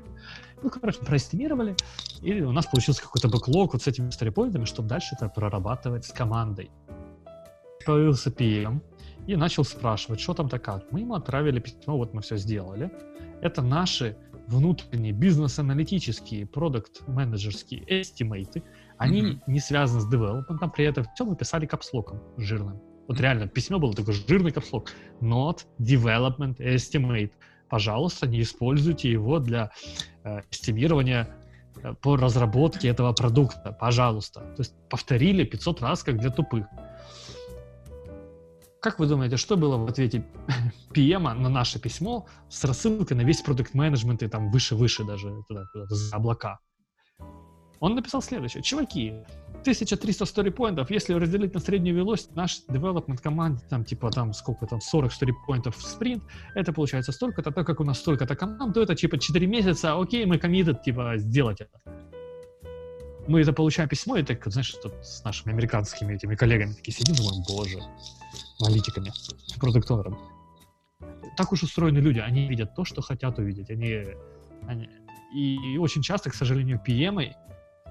Ну, 0.61 0.69
короче, 0.69 0.99
проэстимировали, 0.99 1.73
и 2.21 2.41
у 2.41 2.51
нас 2.51 2.65
получился 2.65 3.01
какой-то 3.01 3.29
бэклог 3.29 3.71
вот 3.71 3.81
с 3.81 3.87
этими 3.87 4.09
сторипоинтами, 4.09 4.65
чтобы 4.65 4.89
дальше 4.89 5.15
это 5.15 5.29
прорабатывать 5.29 6.03
с 6.03 6.11
командой. 6.11 6.69
Появился 7.85 8.29
PM 8.29 8.81
и 9.25 9.37
начал 9.37 9.63
спрашивать, 9.63 10.19
что 10.19 10.33
там 10.33 10.49
такая. 10.49 10.83
Мы 10.91 10.99
ему 10.99 11.15
отправили 11.15 11.61
письмо, 11.61 11.95
вот 11.95 12.13
мы 12.13 12.21
все 12.21 12.35
сделали. 12.35 12.91
Это 13.41 13.61
наши 13.61 14.17
внутренние 14.47 15.13
бизнес-аналитические, 15.13 16.45
продукт-менеджерские 16.45 17.83
эстимейты. 17.87 18.63
Они 18.99 19.21
mm-hmm. 19.21 19.39
не 19.47 19.59
связаны 19.59 20.01
с 20.01 20.07
девелопментом, 20.07 20.69
при 20.69 20.85
этом 20.85 21.05
все 21.15 21.25
мы 21.25 21.35
писали 21.35 21.65
капслоком 21.65 22.21
жирным. 22.37 22.79
Вот 23.07 23.19
реально, 23.19 23.47
письмо 23.47 23.79
было 23.79 23.93
такой 23.93 24.13
жирный 24.13 24.51
капслок. 24.51 24.91
Not 25.19 25.65
development 25.79 26.57
estimate 26.59 27.31
пожалуйста, 27.69 28.27
не 28.27 28.41
используйте 28.41 29.11
его 29.11 29.39
для 29.39 29.71
э, 30.23 30.41
эстимирования 30.51 31.29
э, 31.83 31.93
по 32.01 32.17
разработке 32.17 32.89
этого 32.89 33.13
продукта, 33.13 33.71
пожалуйста. 33.71 34.41
То 34.41 34.61
есть 34.61 34.73
повторили 34.89 35.43
500 35.43 35.81
раз, 35.81 36.03
как 36.03 36.17
для 36.17 36.31
тупых. 36.31 36.65
Как 38.81 38.97
вы 38.97 39.07
думаете, 39.07 39.37
что 39.37 39.57
было 39.57 39.77
в 39.77 39.87
ответе 39.87 40.25
PM 40.93 41.33
на 41.33 41.49
наше 41.49 41.79
письмо 41.79 42.27
с 42.49 42.63
рассылкой 42.65 43.17
на 43.17 43.21
весь 43.21 43.41
продукт 43.41 43.73
менеджмент 43.73 44.23
и 44.23 44.27
там 44.27 44.51
выше-выше 44.51 45.03
даже 45.03 45.29
туда, 45.47 45.65
куда-то 45.71 45.95
за 45.95 46.15
облака? 46.15 46.59
Он 47.79 47.95
написал 47.95 48.21
следующее. 48.21 48.61
Чуваки, 48.61 49.13
1300 49.61 50.25
сторипоинтов, 50.25 50.91
если 50.91 51.13
разделить 51.13 51.53
на 51.53 51.59
среднюю 51.59 51.95
велосипед, 51.95 52.35
наш 52.35 52.61
development 52.67 53.21
команде, 53.21 53.63
там, 53.69 53.83
типа, 53.83 54.09
там, 54.11 54.33
сколько 54.33 54.65
там, 54.65 54.81
40 54.81 55.11
сторипоинтов 55.11 55.77
в 55.77 55.81
спринт, 55.81 56.23
это 56.55 56.73
получается 56.73 57.11
столько-то, 57.11 57.51
так 57.51 57.65
как 57.65 57.79
у 57.79 57.83
нас 57.83 57.99
столько-то 57.99 58.35
команд, 58.35 58.73
то 58.73 58.81
это, 58.81 58.95
типа, 58.95 59.17
4 59.17 59.47
месяца, 59.47 59.99
окей, 59.99 60.25
мы 60.25 60.37
committed, 60.37 60.83
типа, 60.83 61.17
сделать 61.17 61.61
это. 61.61 61.79
Мы 63.27 63.41
это 63.41 63.53
получаем 63.53 63.87
письмо, 63.87 64.17
и 64.17 64.23
так, 64.23 64.43
знаешь, 64.47 64.73
тут 64.81 64.93
с 65.03 65.23
нашими 65.23 65.53
американскими 65.53 66.15
этими 66.15 66.35
коллегами 66.35 66.73
такие 66.73 66.93
сидим, 66.93 67.15
думаем, 67.15 67.43
боже, 67.47 67.79
аналитиками, 68.59 69.11
продукт 69.59 69.87
Так 71.37 71.51
уж 71.51 71.63
устроены 71.63 71.99
люди, 71.99 72.19
они 72.19 72.47
видят 72.47 72.75
то, 72.75 72.85
что 72.85 73.01
хотят 73.01 73.37
увидеть, 73.37 73.69
они, 73.69 74.05
они 74.67 74.89
и 75.33 75.77
очень 75.77 76.01
часто, 76.01 76.31
к 76.31 76.33
сожалению, 76.33 76.81
PM 76.85 77.33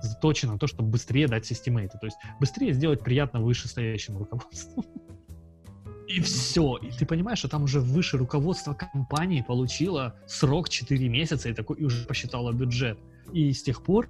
заточено 0.02 0.52
на 0.52 0.58
то, 0.58 0.66
чтобы 0.66 0.90
быстрее 0.90 1.28
дать 1.28 1.46
системейты. 1.46 1.98
То 1.98 2.06
есть 2.06 2.16
быстрее 2.40 2.72
сделать 2.72 3.02
приятно 3.02 3.40
вышестоящему 3.40 4.20
руководству. 4.20 4.84
И 6.08 6.20
все. 6.20 6.76
И 6.76 6.90
ты 6.90 7.04
понимаешь, 7.04 7.38
что 7.38 7.48
там 7.48 7.64
уже 7.64 7.80
выше 7.80 8.16
руководство 8.16 8.72
компании 8.72 9.44
получило 9.46 10.14
срок 10.26 10.70
4 10.70 11.08
месяца 11.08 11.50
и, 11.50 11.52
такой, 11.52 11.76
и 11.76 11.84
уже 11.84 12.06
посчитало 12.06 12.52
бюджет. 12.52 12.98
И 13.32 13.52
с 13.52 13.62
тех 13.62 13.82
пор 13.82 14.08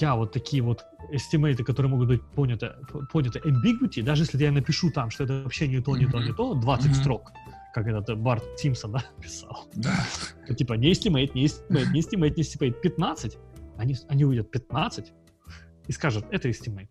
я 0.00 0.16
вот 0.16 0.32
такие 0.32 0.62
вот 0.62 0.84
эстимейты, 1.10 1.64
которые 1.64 1.90
могут 1.90 2.08
быть 2.08 2.22
поняты, 2.34 2.72
поняты 3.12 3.40
ambiguity, 3.40 4.02
даже 4.02 4.22
если 4.22 4.42
я 4.42 4.52
напишу 4.52 4.90
там, 4.90 5.10
что 5.10 5.24
это 5.24 5.42
вообще 5.42 5.68
не 5.68 5.80
то, 5.80 5.96
не 5.96 6.06
то, 6.06 6.18
не 6.20 6.32
то, 6.32 6.54
20 6.54 6.90
mm-hmm. 6.90 6.94
строк, 6.94 7.32
как 7.74 7.86
этот 7.86 8.18
Барт 8.18 8.44
Симпсон 8.56 8.92
да, 8.92 9.04
писал. 9.22 9.66
Да. 9.74 10.06
Типа 10.56 10.74
не 10.74 10.92
estimate, 10.92 11.32
не 11.34 11.44
estimate, 11.44 11.90
не 11.92 12.00
estimate, 12.00 12.34
не 12.36 12.42
estimate, 12.42 12.80
15, 12.80 13.38
они, 13.82 13.96
они 14.08 14.24
увидят 14.24 14.50
15 14.50 15.12
и 15.88 15.92
скажут, 15.92 16.24
это 16.30 16.48
estimate. 16.48 16.88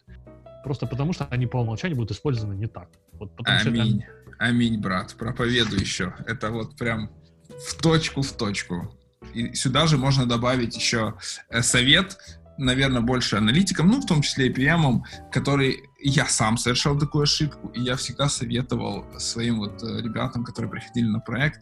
Просто 0.64 0.86
потому, 0.86 1.14
что 1.14 1.26
они 1.32 1.48
по 1.48 1.58
умолчанию 1.58 1.96
будут 1.96 2.12
использованы 2.12 2.56
не 2.56 2.68
так. 2.68 2.90
Вот 3.14 3.32
Аминь. 3.46 4.02
Это... 4.02 4.36
Аминь, 4.40 4.80
брат. 4.80 5.16
Проповедуй 5.18 5.80
еще. 5.80 6.14
Это 6.28 6.52
вот 6.52 6.78
прям 6.78 7.10
в 7.50 7.82
точку 7.82 8.22
в 8.22 8.32
точку. 8.34 8.94
И 9.34 9.54
сюда 9.54 9.88
же 9.88 9.98
можно 9.98 10.26
добавить 10.26 10.76
еще 10.76 11.16
э, 11.50 11.62
совет, 11.62 12.18
наверное, 12.58 13.02
больше 13.02 13.38
аналитикам, 13.38 13.88
ну, 13.88 14.02
в 14.02 14.06
том 14.06 14.22
числе 14.22 14.48
и 14.48 14.54
PM, 14.54 15.02
который 15.32 15.84
я 16.00 16.26
сам 16.26 16.58
совершал 16.58 16.98
такую 16.98 17.24
ошибку, 17.24 17.70
и 17.70 17.82
я 17.82 17.96
всегда 17.96 18.30
советовал 18.30 19.06
своим 19.20 19.60
вот 19.60 19.82
э, 19.84 20.02
ребятам, 20.02 20.44
которые 20.44 20.72
приходили 20.72 21.08
на 21.08 21.20
проект, 21.20 21.62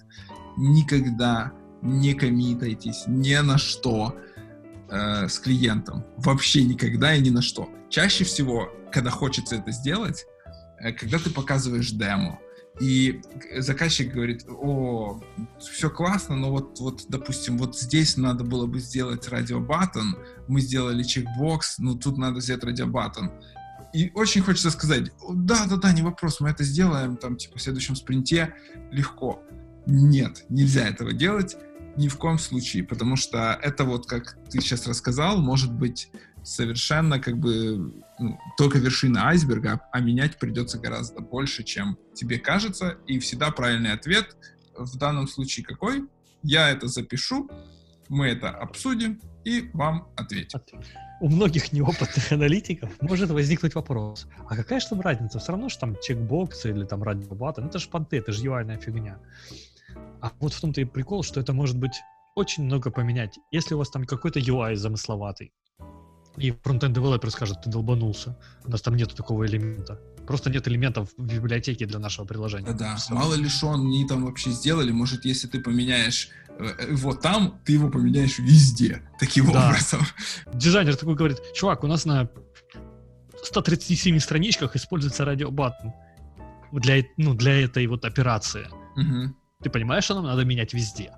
никогда 0.57 1.51
не 1.81 2.13
коммитайтесь 2.13 3.03
ни 3.07 3.35
на 3.35 3.57
что, 3.57 4.15
э, 4.89 5.27
с 5.27 5.39
клиентом. 5.39 6.05
Вообще 6.17 6.63
никогда 6.63 7.15
и 7.15 7.21
ни 7.21 7.29
на 7.29 7.41
что. 7.41 7.69
Чаще 7.89 8.23
всего, 8.23 8.69
когда 8.91 9.09
хочется 9.09 9.55
это 9.55 9.71
сделать, 9.71 10.25
э, 10.79 10.91
когда 10.91 11.19
ты 11.19 11.29
показываешь 11.29 11.91
демо, 11.91 12.39
и 12.79 13.21
заказчик 13.57 14.13
говорит, 14.13 14.45
о, 14.47 15.21
все 15.59 15.89
классно, 15.89 16.35
но 16.35 16.51
вот, 16.51 16.79
вот, 16.79 17.05
допустим, 17.09 17.57
вот 17.57 17.77
здесь 17.77 18.15
надо 18.15 18.43
было 18.45 18.67
бы 18.67 18.79
сделать 18.79 19.27
радиобаттон, 19.27 20.17
мы 20.47 20.61
сделали 20.61 21.03
чекбокс, 21.03 21.77
ну 21.79 21.95
тут 21.95 22.17
надо 22.17 22.39
сделать 22.39 22.63
радиобаттон. 22.63 23.31
И 23.93 24.11
очень 24.13 24.41
хочется 24.41 24.69
сказать, 24.69 25.11
да, 25.33 25.65
да, 25.65 25.75
да, 25.75 25.91
не 25.91 26.03
вопрос, 26.03 26.39
мы 26.39 26.49
это 26.49 26.63
сделаем, 26.63 27.17
там, 27.17 27.35
типа, 27.35 27.57
в 27.57 27.61
следующем 27.61 27.95
спринте 27.95 28.53
легко. 28.91 29.43
нет, 29.85 30.45
нельзя 30.47 30.87
этого 30.87 31.11
делать 31.11 31.57
ни 31.99 32.07
в 32.07 32.17
коем 32.17 32.39
случае, 32.39 32.83
потому 32.83 33.17
что 33.17 33.59
это 33.61 33.83
вот, 33.83 34.05
как 34.07 34.37
ты 34.49 34.61
сейчас 34.61 34.87
рассказал, 34.87 35.37
может 35.41 35.73
быть 35.73 36.09
совершенно 36.43 37.19
как 37.19 37.37
бы 37.37 37.93
ну, 38.17 38.39
только 38.57 38.77
вершина 38.79 39.27
айсберга, 39.27 39.81
а 39.91 39.99
менять 39.99 40.39
придется 40.39 40.79
гораздо 40.79 41.19
больше, 41.19 41.63
чем 41.63 41.97
тебе 42.15 42.39
кажется, 42.39 42.97
и 43.05 43.19
всегда 43.19 43.51
правильный 43.51 43.91
ответ 43.91 44.37
в 44.77 44.97
данном 44.97 45.27
случае 45.27 45.65
какой? 45.65 46.07
Я 46.41 46.69
это 46.69 46.87
запишу, 46.87 47.49
мы 48.07 48.27
это 48.27 48.49
обсудим 48.49 49.19
и 49.43 49.69
вам 49.73 50.07
ответим. 50.15 50.61
У 51.19 51.27
многих 51.27 51.73
неопытных 51.73 52.31
аналитиков 52.31 52.89
может 53.01 53.29
возникнуть 53.29 53.75
вопрос, 53.75 54.25
а 54.47 54.55
какая 54.55 54.79
же 54.79 54.87
там 54.87 55.01
разница? 55.01 55.39
Все 55.39 55.51
равно 55.51 55.67
что 55.67 55.81
там 55.81 55.97
чекбоксы 56.01 56.69
или 56.69 56.85
там 56.85 57.03
радиобаты, 57.03 57.59
ну 57.59 57.67
это 57.67 57.77
же 57.77 57.89
понты, 57.89 58.17
это 58.17 58.31
же 58.31 58.45
UI 58.45 58.79
фигня. 58.79 59.19
А 60.21 60.31
вот 60.39 60.53
в 60.53 60.61
том-то 60.61 60.81
и 60.81 60.85
прикол, 60.85 61.23
что 61.23 61.39
это 61.39 61.53
может 61.53 61.77
быть 61.77 62.01
очень 62.35 62.63
много 62.63 62.91
поменять. 62.91 63.39
Если 63.51 63.75
у 63.75 63.77
вас 63.77 63.89
там 63.89 64.05
какой-то 64.05 64.39
UI 64.39 64.75
замысловатый, 64.75 65.51
и 66.37 66.51
фронтенд 66.51 66.95
девелопер 66.95 67.31
скажет, 67.31 67.61
ты 67.63 67.69
долбанулся, 67.69 68.37
у 68.65 68.71
нас 68.71 68.81
там 68.81 68.95
нету 68.95 69.15
такого 69.15 69.45
элемента. 69.45 69.99
Просто 70.27 70.49
нет 70.49 70.67
элементов 70.67 71.09
в 71.17 71.25
библиотеке 71.25 71.85
для 71.85 71.99
нашего 71.99 72.25
приложения. 72.25 72.71
Да, 72.73 72.97
да. 73.09 73.15
мало 73.15 73.33
ли 73.33 73.49
что 73.49 73.73
они 73.73 74.07
там 74.07 74.25
вообще 74.25 74.51
сделали. 74.51 74.91
Может, 74.91 75.25
если 75.25 75.47
ты 75.47 75.59
поменяешь 75.59 76.29
э, 76.59 76.91
его 76.91 77.15
там, 77.15 77.59
ты 77.65 77.73
его 77.73 77.89
поменяешь 77.89 78.37
везде. 78.37 79.01
Таким 79.19 79.51
да. 79.51 79.69
образом. 79.69 80.01
Дизайнер 80.53 80.95
такой 80.95 81.15
говорит, 81.15 81.39
чувак, 81.53 81.83
у 81.83 81.87
нас 81.87 82.05
на 82.05 82.29
137 83.43 84.19
страничках 84.19 84.75
используется 84.75 85.25
радиобаттон 85.25 85.93
для, 86.71 87.03
ну, 87.17 87.33
для 87.33 87.63
этой 87.63 87.87
вот 87.87 88.05
операции. 88.05 88.67
Угу. 88.95 89.35
Ты 89.61 89.69
понимаешь, 89.69 90.05
что 90.05 90.15
нам 90.15 90.23
надо 90.23 90.45
менять 90.45 90.73
везде? 90.73 91.11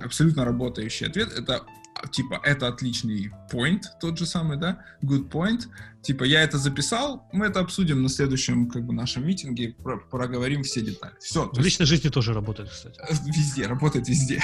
Абсолютно 0.00 0.44
работающий 0.44 1.08
ответ. 1.08 1.32
Это 1.32 1.64
типа, 2.12 2.40
это 2.44 2.68
отличный 2.68 3.32
point, 3.50 3.82
тот 4.00 4.16
же 4.16 4.26
самый, 4.26 4.56
да, 4.56 4.84
good 5.02 5.28
point, 5.28 5.62
типа, 6.00 6.22
я 6.22 6.42
это 6.44 6.56
записал, 6.56 7.28
мы 7.32 7.46
это 7.46 7.58
обсудим 7.58 8.00
на 8.00 8.08
следующем, 8.08 8.68
как 8.68 8.86
бы, 8.86 8.92
нашем 8.92 9.26
митинге, 9.26 9.74
про 9.82 9.98
проговорим 9.98 10.62
все 10.62 10.82
детали. 10.82 11.14
Все. 11.20 11.50
В 11.52 11.58
личной 11.58 11.82
есть, 11.82 11.90
жизни 11.90 12.08
тоже 12.10 12.32
работает, 12.32 12.70
кстати. 12.70 13.00
Везде, 13.26 13.66
работает 13.66 14.08
везде. 14.08 14.40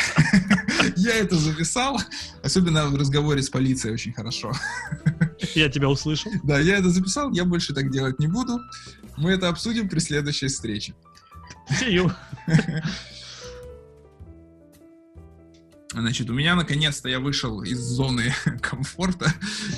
Я 0.97 1.15
это 1.15 1.37
записал, 1.37 2.01
особенно 2.43 2.89
в 2.89 2.97
разговоре 2.97 3.41
с 3.43 3.49
полицией 3.49 3.95
очень 3.95 4.13
хорошо. 4.13 4.53
Я 5.55 5.69
тебя 5.69 5.89
услышал. 5.89 6.33
Да, 6.43 6.59
я 6.59 6.79
это 6.79 6.91
записал, 6.91 7.31
я 7.33 7.45
больше 7.45 7.75
так 7.75 7.91
делать 7.91 8.19
не 8.19 8.27
буду. 8.27 8.59
Мы 9.17 9.31
это 9.31 9.49
обсудим 9.49 9.89
при 9.89 10.01
следующей 10.01 10.49
встрече. 10.49 10.95
See 11.71 11.95
you. 11.95 12.13
Значит, 15.95 16.29
у 16.29 16.33
меня 16.33 16.57
наконец-то 16.57 17.09
я 17.09 17.21
вышел 17.21 17.63
из 17.63 17.79
зоны 17.79 18.35
комфорта, 18.61 19.33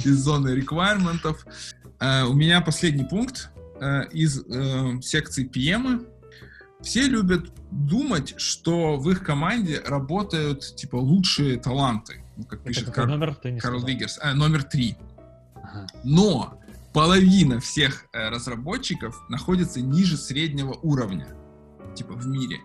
из 0.05 0.19
зоны 0.19 0.51
реквайрментов. 0.51 1.47
Uh, 1.99 2.25
у 2.25 2.35
меня 2.35 2.61
последний 2.61 3.05
пункт 3.05 3.51
uh, 3.81 4.11
из 4.11 4.43
uh, 4.43 5.01
секции 5.03 5.49
PM. 5.49 6.07
Все 6.81 7.03
любят 7.03 7.51
думать, 7.71 8.35
что 8.39 8.97
в 8.97 9.11
их 9.11 9.25
команде 9.25 9.81
работают 9.81 10.77
типа 10.77 10.97
лучшие 10.97 11.59
таланты, 11.59 12.23
ну, 12.37 12.45
как 12.45 12.61
Это 12.61 12.69
пишет 12.69 12.91
Кар... 12.91 13.07
номер, 13.07 13.37
Карл 13.61 13.85
Виггерс. 13.85 14.19
А, 14.23 14.35
номер 14.35 14.63
три. 14.63 14.97
Ага. 15.55 15.87
Но 16.05 16.61
половина 16.93 17.61
всех 17.61 18.07
разработчиков 18.13 19.23
находится 19.29 19.81
ниже 19.81 20.17
среднего 20.17 20.73
уровня, 20.83 21.29
типа 21.97 22.15
в 22.15 22.27
мире. 22.27 22.61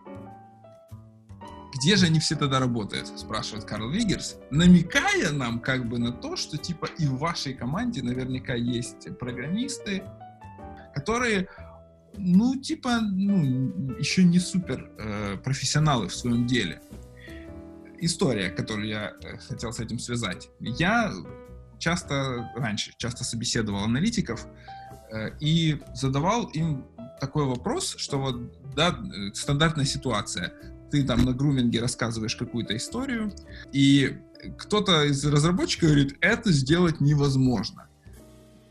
Где 1.73 1.95
же 1.95 2.07
они 2.07 2.19
все 2.19 2.35
тогда 2.35 2.59
работают, 2.59 3.07
спрашивает 3.07 3.65
Карл 3.65 3.89
Вигерс, 3.89 4.37
намекая 4.51 5.31
нам 5.31 5.59
как 5.59 5.87
бы 5.87 5.97
на 5.97 6.11
то, 6.11 6.35
что 6.35 6.57
типа 6.57 6.87
и 6.99 7.07
в 7.07 7.17
вашей 7.17 7.53
команде 7.53 8.03
наверняка 8.03 8.53
есть 8.53 9.17
программисты, 9.17 10.03
которые 10.93 11.47
ну, 12.17 12.55
типа, 12.55 12.99
ну, 12.99 13.95
еще 13.97 14.23
не 14.23 14.39
супер 14.39 14.91
э, 14.97 15.37
профессионалы 15.37 16.07
в 16.07 16.15
своем 16.15 16.45
деле. 16.45 16.81
История, 17.99 18.49
которую 18.49 18.87
я 18.87 19.13
э, 19.23 19.37
хотел 19.37 19.71
с 19.71 19.79
этим 19.79 19.99
связать. 19.99 20.49
Я 20.59 21.13
часто, 21.79 22.51
раньше, 22.55 22.93
часто 22.97 23.23
собеседовал 23.23 23.83
аналитиков 23.83 24.45
э, 25.11 25.31
и 25.39 25.79
задавал 25.93 26.45
им 26.49 26.85
такой 27.21 27.45
вопрос, 27.45 27.95
что 27.97 28.17
вот, 28.17 28.75
да, 28.75 28.89
э, 28.89 29.33
стандартная 29.33 29.85
ситуация 29.85 30.53
ты 30.89 31.03
там 31.03 31.23
на 31.23 31.31
груминге 31.31 31.79
рассказываешь 31.79 32.35
какую-то 32.35 32.75
историю, 32.75 33.31
и 33.71 34.17
кто-то 34.57 35.05
из 35.05 35.23
разработчиков 35.25 35.87
говорит, 35.87 36.17
это 36.19 36.51
сделать 36.51 36.99
невозможно. 36.99 37.87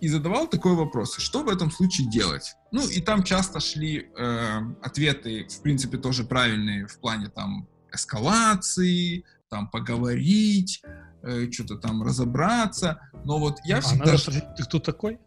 И 0.03 0.09
задавал 0.09 0.47
такой 0.47 0.75
вопрос, 0.75 1.17
что 1.17 1.43
в 1.43 1.49
этом 1.49 1.71
случае 1.71 2.11
делать? 2.11 2.57
Ну, 2.73 2.87
и 2.87 3.01
там 3.01 3.23
часто 3.23 3.61
шли 3.61 4.11
э, 4.15 4.61
ответы, 4.83 5.47
в 5.49 5.63
принципе, 5.63 5.97
тоже 5.97 6.25
правильные 6.25 6.87
в 6.87 6.99
плане 6.99 7.29
там 7.29 7.67
эскалации, 7.93 9.25
там 9.49 9.69
поговорить, 9.69 10.83
э, 11.23 11.51
что-то 11.51 11.77
там 11.77 12.03
разобраться. 12.03 13.01
Но 13.25 13.39
вот 13.39 13.59
я 13.65 13.79
а 13.79 13.81
всегда... 13.81 14.13
Надо, 14.13 14.55
ты 14.57 14.63
кто 14.65 14.79
такой? 14.79 15.19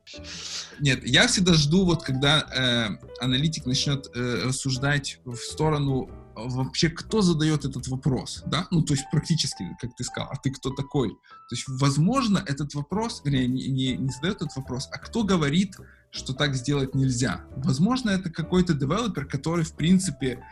Нет, 0.79 1.05
я 1.05 1.27
всегда 1.27 1.53
жду, 1.53 1.85
вот 1.85 2.03
когда 2.03 2.39
э, 2.39 3.23
аналитик 3.23 3.65
начнет 3.65 4.07
э, 4.15 4.43
рассуждать 4.45 5.19
в 5.25 5.37
сторону 5.37 6.09
вообще 6.35 6.89
кто 6.89 7.21
задает 7.21 7.65
этот 7.65 7.87
вопрос, 7.87 8.43
да? 8.45 8.67
Ну, 8.71 8.81
то 8.81 8.93
есть 8.93 9.05
практически, 9.11 9.65
как 9.79 9.95
ты 9.95 10.03
сказал, 10.03 10.29
а 10.31 10.35
ты 10.37 10.51
кто 10.51 10.71
такой? 10.71 11.09
То 11.09 11.55
есть, 11.55 11.65
возможно, 11.67 12.43
этот 12.45 12.73
вопрос, 12.73 13.21
вернее, 13.23 13.47
не, 13.47 13.67
не, 13.67 13.97
не 13.97 14.09
задает 14.09 14.37
этот 14.37 14.55
вопрос, 14.55 14.89
а 14.91 14.97
кто 14.97 15.23
говорит, 15.23 15.77
что 16.11 16.33
так 16.33 16.55
сделать 16.55 16.95
нельзя? 16.95 17.45
Возможно, 17.57 18.09
это 18.09 18.29
какой-то 18.29 18.73
девелопер, 18.73 19.25
который, 19.25 19.63
в 19.63 19.75
принципе, 19.75 20.43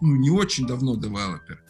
ну, 0.00 0.16
не 0.16 0.30
очень 0.30 0.66
давно 0.66 0.96
девелопер. 0.96 1.62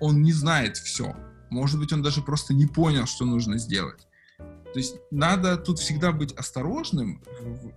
Он 0.00 0.22
не 0.22 0.32
знает 0.32 0.76
все. 0.76 1.14
Может 1.52 1.78
быть, 1.78 1.92
он 1.92 2.02
даже 2.02 2.22
просто 2.22 2.54
не 2.54 2.66
понял, 2.66 3.06
что 3.06 3.24
нужно 3.24 3.58
сделать. 3.58 4.08
То 4.38 4.78
есть 4.78 4.96
надо 5.10 5.58
тут 5.58 5.78
всегда 5.78 6.12
быть 6.12 6.32
осторожным 6.32 7.22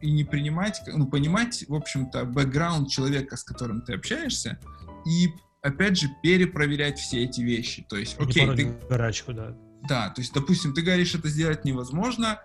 и 0.02 0.12
не 0.12 0.24
принимать, 0.24 0.82
ну, 0.88 1.08
понимать, 1.08 1.66
в 1.68 1.76
общем-то, 1.76 2.24
бэкграунд 2.24 2.90
человека, 2.90 3.36
с 3.36 3.44
которым 3.44 3.82
ты 3.82 3.96
общаешься, 3.96 4.60
и, 5.06 5.28
опять 5.62 6.00
же, 6.00 6.08
перепроверять 6.24 6.98
все 6.98 7.26
эти 7.26 7.42
вещи. 7.42 7.86
То 7.90 7.98
есть, 7.98 8.16
окей, 8.18 8.48
ты... 8.56 8.78
Горачку, 8.90 9.34
да. 9.34 9.58
Да, 9.90 10.10
то 10.10 10.22
есть, 10.22 10.34
допустим, 10.34 10.74
ты 10.74 10.82
говоришь, 10.82 11.14
это 11.14 11.28
сделать 11.28 11.66
невозможно, 11.66 12.40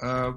э, 0.00 0.32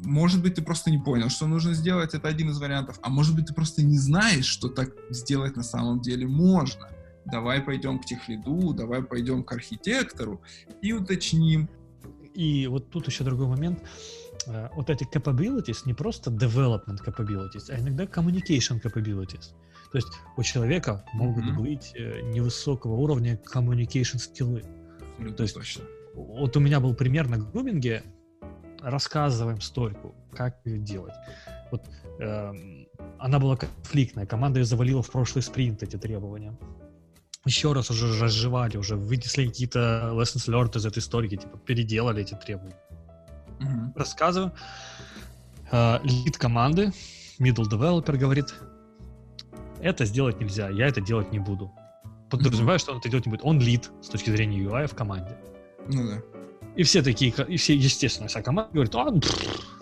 может 0.00 0.42
быть, 0.42 0.54
ты 0.54 0.62
просто 0.62 0.90
не 0.90 0.98
понял, 0.98 1.28
что 1.28 1.46
нужно 1.46 1.74
сделать, 1.74 2.14
это 2.14 2.26
один 2.26 2.50
из 2.50 2.58
вариантов, 2.58 2.98
а 3.02 3.10
может 3.10 3.36
быть, 3.36 3.46
ты 3.46 3.54
просто 3.54 3.82
не 3.82 3.98
знаешь, 3.98 4.46
что 4.46 4.68
так 4.68 4.90
сделать 5.10 5.56
на 5.56 5.62
самом 5.62 6.00
деле 6.00 6.26
можно. 6.26 6.88
Давай 7.26 7.60
пойдем 7.60 7.98
к 7.98 8.04
техлиду, 8.04 8.72
давай 8.74 9.02
пойдем 9.02 9.44
к 9.44 9.52
архитектору 9.52 10.42
и 10.82 10.92
уточним. 10.92 11.68
И 12.34 12.66
вот 12.66 12.90
тут 12.90 13.06
еще 13.06 13.24
другой 13.24 13.46
момент. 13.46 13.82
Э, 14.46 14.68
вот 14.74 14.90
эти 14.90 15.04
capabilities 15.04 15.82
не 15.86 15.94
просто 15.94 16.30
development 16.30 16.98
capabilities, 17.04 17.70
а 17.70 17.78
иногда 17.78 18.04
communication 18.04 18.82
capabilities. 18.82 19.54
То 19.92 19.98
есть 19.98 20.08
у 20.36 20.42
человека 20.42 21.04
могут 21.12 21.44
mm-hmm. 21.44 21.62
быть 21.62 21.92
э, 21.94 22.20
невысокого 22.22 22.94
уровня 22.94 23.40
communication 23.52 24.18
скиллы. 24.18 24.64
Mm-hmm. 25.18 25.34
То 25.34 25.42
есть 25.44 25.54
точно. 25.54 25.84
Вот 26.14 26.56
у 26.56 26.60
меня 26.60 26.80
был 26.80 26.94
пример 26.94 27.28
на 27.28 27.38
груминге, 27.38 28.02
рассказываем 28.80 29.60
стойку, 29.60 30.14
как 30.32 30.60
ее 30.64 30.78
делать. 30.78 31.14
Вот 31.70 31.82
э, 32.20 32.52
она 33.18 33.38
была 33.38 33.56
конфликтная, 33.56 34.26
команда 34.26 34.60
ее 34.60 34.64
завалила 34.64 35.02
в 35.02 35.10
прошлый 35.10 35.42
спринт 35.42 35.82
эти 35.82 35.96
требования. 35.96 36.56
Еще 37.44 37.72
раз 37.72 37.90
уже 37.90 38.18
разжевали, 38.22 38.78
уже 38.78 38.96
вынесли 38.96 39.46
какие-то 39.46 40.12
lessons 40.14 40.48
learned 40.48 40.76
из 40.78 40.86
этой 40.86 41.00
истории, 41.00 41.28
типа 41.28 41.58
переделали 41.58 42.22
эти 42.22 42.34
требования. 42.34 42.78
Mm-hmm. 43.60 43.92
Рассказываю. 43.96 44.52
Э, 45.70 45.98
лид 46.02 46.38
команды, 46.38 46.92
middle 47.38 47.68
developer 47.70 48.16
говорит, 48.16 48.54
это 49.80 50.06
сделать 50.06 50.40
нельзя, 50.40 50.70
я 50.70 50.86
это 50.86 51.00
делать 51.00 51.32
не 51.32 51.38
буду. 51.38 51.70
Подразумеваю, 52.30 52.78
что 52.78 52.92
он 52.92 52.98
это 52.98 53.08
делать 53.08 53.26
не 53.26 53.30
будет. 53.30 53.44
Он 53.44 53.60
лид 53.60 53.90
с 54.02 54.08
точки 54.08 54.30
зрения 54.30 54.58
UI 54.58 54.86
в 54.86 54.94
команде. 54.94 55.36
Ну 55.88 56.08
да. 56.08 56.22
И 56.76 56.82
все 56.82 57.02
такие, 57.02 57.32
и 57.48 57.56
все, 57.56 57.74
естественно, 57.74 58.28
вся 58.28 58.42
команда 58.42 58.72
говорит, 58.72 58.94
а, 58.94 59.12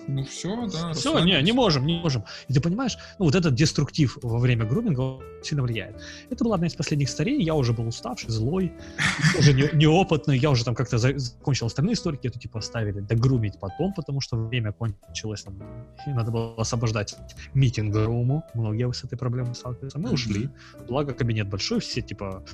ну 0.09 0.25
все, 0.25 0.67
да. 0.67 0.93
Все, 0.93 1.19
не, 1.21 1.41
не 1.43 1.53
можем, 1.53 1.87
не 1.87 2.01
можем. 2.01 2.25
И 2.49 2.55
ты 2.55 2.61
понимаешь, 2.61 2.99
ну 3.19 3.27
вот 3.27 3.35
этот 3.35 3.55
деструктив 3.55 4.19
во 4.23 4.39
время 4.39 4.65
груминга 4.65 5.21
сильно 5.43 5.63
влияет. 5.63 6.01
Это 6.31 6.45
была 6.45 6.57
одна 6.57 6.67
из 6.67 6.75
последних 6.75 7.09
старей, 7.09 7.43
я 7.43 7.55
уже 7.55 7.73
был 7.73 7.87
уставший, 7.87 8.31
злой, 8.31 8.73
уже 9.39 9.53
не, 9.53 9.69
неопытный, 9.73 10.39
я 10.39 10.51
уже 10.51 10.65
там 10.65 10.75
как-то 10.75 10.99
за, 10.99 11.19
закончил 11.19 11.67
остальные 11.67 11.95
истории, 11.95 12.19
это 12.23 12.39
типа 12.39 12.59
оставили 12.59 13.01
догрумить 13.01 13.59
потом, 13.59 13.93
потому 13.95 14.21
что 14.21 14.37
время 14.37 14.73
кончилось, 14.73 15.43
там, 15.43 15.63
и 16.07 16.11
надо 16.11 16.31
было 16.31 16.55
освобождать 16.57 17.17
митинг 17.55 17.95
руму, 17.95 18.45
многие 18.55 18.93
с 18.93 19.05
этой 19.05 19.17
проблемой 19.17 19.55
сталкиваются. 19.55 19.99
Мы 19.99 20.11
ушли, 20.11 20.51
благо 20.89 21.15
кабинет 21.15 21.49
большой, 21.49 21.81
все 21.81 22.03
типа 22.03 22.45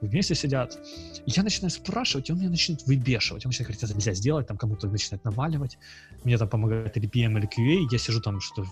вместе 0.00 0.34
сидят. 0.34 0.78
И 1.26 1.30
я 1.30 1.42
начинаю 1.42 1.70
спрашивать, 1.70 2.28
и 2.28 2.32
он 2.32 2.38
меня 2.38 2.50
начинает 2.50 2.86
выбешивать. 2.86 3.44
Он 3.44 3.50
начинает 3.50 3.68
говорить, 3.68 3.82
это 3.82 3.94
нельзя 3.94 4.14
сделать, 4.14 4.46
там 4.46 4.56
кому-то 4.56 4.88
начинает 4.88 5.24
наваливать. 5.24 5.78
Мне 6.24 6.38
там 6.38 6.48
помогает 6.48 6.96
или 6.96 7.08
PM, 7.08 7.38
или 7.38 7.48
QA. 7.48 7.88
Я 7.90 7.98
сижу 7.98 8.20
там, 8.20 8.40
что 8.40 8.64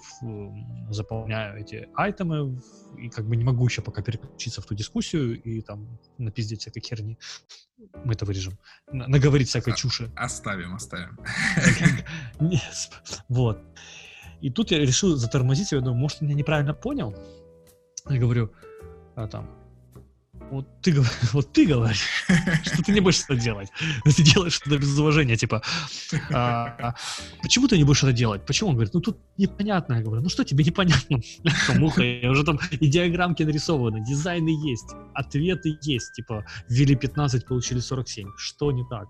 заполняю 0.91 1.61
эти 1.61 1.89
айтемы, 1.95 2.61
и 2.99 3.09
как 3.09 3.27
бы 3.27 3.37
не 3.37 3.45
могу 3.45 3.67
еще 3.67 3.83
пока 3.83 4.03
переключиться 4.03 4.61
в 4.61 4.67
ту 4.67 4.75
дискуссию 4.75 5.41
и 5.43 5.61
там 5.61 5.99
напиздить 6.19 6.61
всякой 6.61 6.81
херни. 6.81 7.19
Мы 8.05 8.15
это 8.15 8.25
вырежем. 8.25 8.59
Наговорить 8.93 9.49
всякой 9.49 9.73
а, 9.73 9.77
чуши. 9.77 10.11
Оставим, 10.17 10.75
оставим. 10.75 11.19
Вот. 13.29 13.61
И 14.41 14.51
тут 14.51 14.71
я 14.71 14.79
решил 14.79 15.17
затормозить, 15.17 15.73
я 15.73 15.81
думаю, 15.81 15.97
может, 15.97 16.21
он 16.21 16.29
меня 16.29 16.37
неправильно 16.37 16.75
понял? 16.75 17.15
Я 18.11 18.19
говорю, 18.19 18.53
а, 19.17 19.27
там, 19.27 19.49
вот 20.55 20.67
ты, 20.83 20.95
вот 21.33 21.53
ты 21.53 21.67
говоришь, 21.67 22.07
что 22.63 22.83
ты 22.83 22.93
не 22.93 23.01
будешь 23.01 23.23
это 23.25 23.37
делать. 23.37 23.71
Ты 24.05 24.23
делаешь 24.23 24.61
это 24.65 24.79
без 24.79 24.99
уважения, 24.99 25.37
типа, 25.37 25.63
а, 26.33 26.67
а, 26.79 26.95
почему 27.43 27.69
ты 27.69 27.77
не 27.77 27.85
будешь 27.85 28.03
это 28.03 28.13
делать? 28.13 28.47
Почему? 28.47 28.71
Он 28.71 28.77
говорит, 28.77 28.95
ну 28.95 29.01
тут 29.01 29.19
непонятно. 29.37 29.95
Я 29.95 30.03
говорю, 30.03 30.23
ну 30.23 30.29
что 30.29 30.45
тебе 30.45 30.65
непонятно? 30.65 31.19
Муха, 31.79 32.03
уже 32.31 32.45
там 32.45 32.59
и 32.71 32.87
диаграммки 32.87 33.43
нарисованы, 33.43 34.05
дизайны 34.05 34.51
есть, 34.51 34.95
ответы 35.15 35.77
есть, 35.83 36.13
типа, 36.15 36.45
ввели 36.69 36.95
15, 36.95 37.47
получили 37.47 37.81
47. 37.81 38.29
Что 38.37 38.73
не 38.73 38.85
так? 38.89 39.09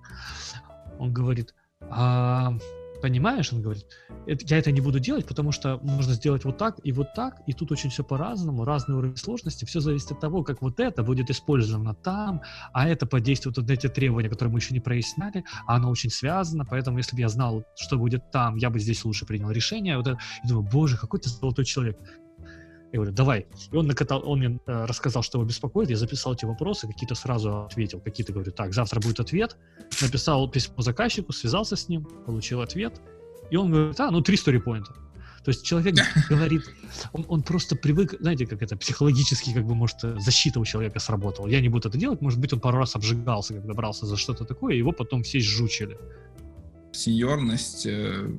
Он 0.98 1.12
говорит, 1.12 1.54
а, 1.80 2.56
понимаешь, 3.04 3.52
он 3.52 3.60
говорит, 3.60 3.84
я 4.26 4.56
это 4.56 4.72
не 4.72 4.80
буду 4.80 4.98
делать, 4.98 5.26
потому 5.26 5.52
что 5.52 5.78
можно 5.82 6.14
сделать 6.14 6.46
вот 6.46 6.56
так 6.56 6.80
и 6.82 6.90
вот 6.90 7.12
так, 7.14 7.42
и 7.46 7.52
тут 7.52 7.70
очень 7.70 7.90
все 7.90 8.02
по-разному, 8.02 8.64
разный 8.64 8.96
уровень 8.96 9.18
сложности, 9.18 9.66
все 9.66 9.80
зависит 9.80 10.12
от 10.12 10.20
того, 10.20 10.42
как 10.42 10.62
вот 10.62 10.80
это 10.80 11.02
будет 11.02 11.28
использовано 11.28 11.94
там, 11.94 12.40
а 12.72 12.88
это 12.88 13.04
подействует 13.04 13.58
на 13.58 13.72
эти 13.72 13.88
требования, 13.90 14.30
которые 14.30 14.54
мы 14.54 14.58
еще 14.60 14.72
не 14.72 14.80
проясняли, 14.80 15.44
а 15.66 15.76
оно 15.76 15.90
очень 15.90 16.08
связано, 16.08 16.64
поэтому 16.64 16.96
если 16.96 17.14
бы 17.14 17.20
я 17.20 17.28
знал, 17.28 17.64
что 17.76 17.98
будет 17.98 18.30
там, 18.30 18.56
я 18.56 18.70
бы 18.70 18.78
здесь 18.78 19.04
лучше 19.04 19.26
принял 19.26 19.50
решение, 19.50 19.98
вот 19.98 20.06
это, 20.06 20.18
и 20.42 20.48
думаю, 20.48 20.66
боже, 20.72 20.96
какой 20.96 21.20
ты 21.20 21.28
золотой 21.28 21.66
человек. 21.66 21.98
Я 22.94 22.98
говорю, 22.98 23.12
давай. 23.12 23.46
И 23.72 23.76
он 23.76 23.88
накатал, 23.88 24.22
он 24.24 24.38
мне 24.38 24.60
э, 24.66 24.84
рассказал, 24.84 25.24
что 25.24 25.38
его 25.38 25.48
беспокоит. 25.48 25.90
Я 25.90 25.96
записал 25.96 26.34
эти 26.34 26.44
вопросы, 26.44 26.86
какие-то 26.86 27.16
сразу 27.16 27.64
ответил, 27.64 27.98
какие-то 27.98 28.32
говорю, 28.32 28.52
так, 28.52 28.72
завтра 28.72 29.00
будет 29.00 29.18
ответ. 29.18 29.56
Написал 30.00 30.48
письмо 30.48 30.80
заказчику, 30.80 31.32
связался 31.32 31.74
с 31.74 31.88
ним, 31.88 32.04
получил 32.24 32.60
ответ. 32.60 33.00
И 33.50 33.56
он 33.56 33.72
говорит, 33.72 33.98
а, 33.98 34.12
ну, 34.12 34.20
три 34.20 34.36
сторипоинта. 34.36 34.92
То 35.44 35.48
есть 35.48 35.64
человек 35.64 35.96
говорит, 36.28 36.62
он, 37.12 37.24
он 37.26 37.42
просто 37.42 37.74
привык, 37.74 38.14
знаете, 38.20 38.46
как 38.46 38.62
это 38.62 38.76
психологически, 38.76 39.52
как 39.52 39.66
бы, 39.66 39.74
может, 39.74 39.96
защита 40.00 40.60
у 40.60 40.64
человека 40.64 41.00
сработала. 41.00 41.48
Я 41.48 41.60
не 41.60 41.68
буду 41.68 41.88
это 41.88 41.98
делать, 41.98 42.20
может 42.20 42.38
быть, 42.38 42.52
он 42.52 42.60
пару 42.60 42.78
раз 42.78 42.94
обжигался, 42.94 43.54
когда 43.54 43.74
брался 43.74 44.06
за 44.06 44.16
что-то 44.16 44.44
такое, 44.44 44.74
и 44.74 44.78
его 44.78 44.92
потом 44.92 45.24
все 45.24 45.40
сжучили. 45.40 45.98
Сеньорность 46.92 47.86
э, 47.86 48.38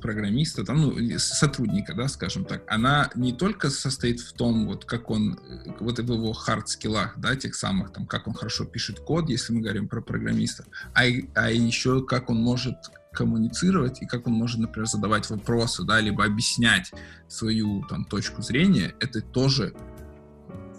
программиста, 0.00 0.64
там, 0.64 0.80
ну, 0.80 1.18
сотрудника, 1.18 1.94
да, 1.94 2.08
скажем 2.08 2.44
так, 2.44 2.62
она 2.68 3.10
не 3.14 3.32
только 3.32 3.70
состоит 3.70 4.20
в 4.20 4.32
том, 4.32 4.66
вот 4.66 4.84
как 4.84 5.10
он, 5.10 5.38
вот 5.80 5.98
в 5.98 6.12
его 6.12 6.32
хард-скиллах, 6.32 7.14
да, 7.16 7.36
тех 7.36 7.54
самых, 7.54 7.92
там, 7.92 8.06
как 8.06 8.26
он 8.26 8.34
хорошо 8.34 8.64
пишет 8.64 9.00
код, 9.00 9.28
если 9.28 9.52
мы 9.52 9.60
говорим 9.60 9.88
про 9.88 10.00
программиста, 10.00 10.64
а, 10.94 11.02
а 11.34 11.50
еще 11.50 12.04
как 12.04 12.30
он 12.30 12.38
может 12.38 12.76
коммуницировать 13.12 14.02
и 14.02 14.06
как 14.06 14.26
он 14.26 14.34
может, 14.34 14.60
например, 14.60 14.86
задавать 14.86 15.28
вопросы, 15.30 15.84
да, 15.84 16.00
либо 16.00 16.24
объяснять 16.24 16.92
свою 17.28 17.82
там 17.88 18.04
точку 18.04 18.42
зрения, 18.42 18.94
это 19.00 19.22
тоже 19.22 19.72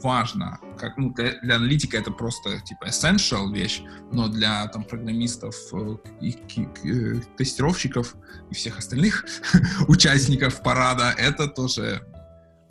важно. 0.03 0.60
Как, 0.77 0.97
ну, 0.97 1.13
для, 1.13 1.39
для 1.41 1.55
аналитика 1.55 1.97
это 1.97 2.12
просто 2.12 2.60
типа 2.62 2.86
essential 2.86 3.51
вещь, 3.53 3.81
но 4.12 4.27
для 4.27 4.67
там 4.67 4.83
программистов 4.83 5.55
э, 5.73 5.97
и, 6.21 6.29
и, 6.29 6.67
и 6.83 7.17
э, 7.17 7.21
тестировщиков 7.38 8.15
и 8.49 8.53
всех 8.53 8.77
остальных 8.77 9.25
участников 9.88 10.62
парада 10.62 11.13
это 11.17 11.47
тоже 11.47 12.01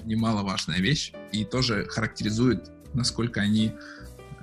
немаловажная 0.05 0.79
вещь 0.79 1.13
и 1.33 1.45
тоже 1.45 1.87
характеризует, 1.87 2.71
насколько 2.95 3.41
они 3.41 3.73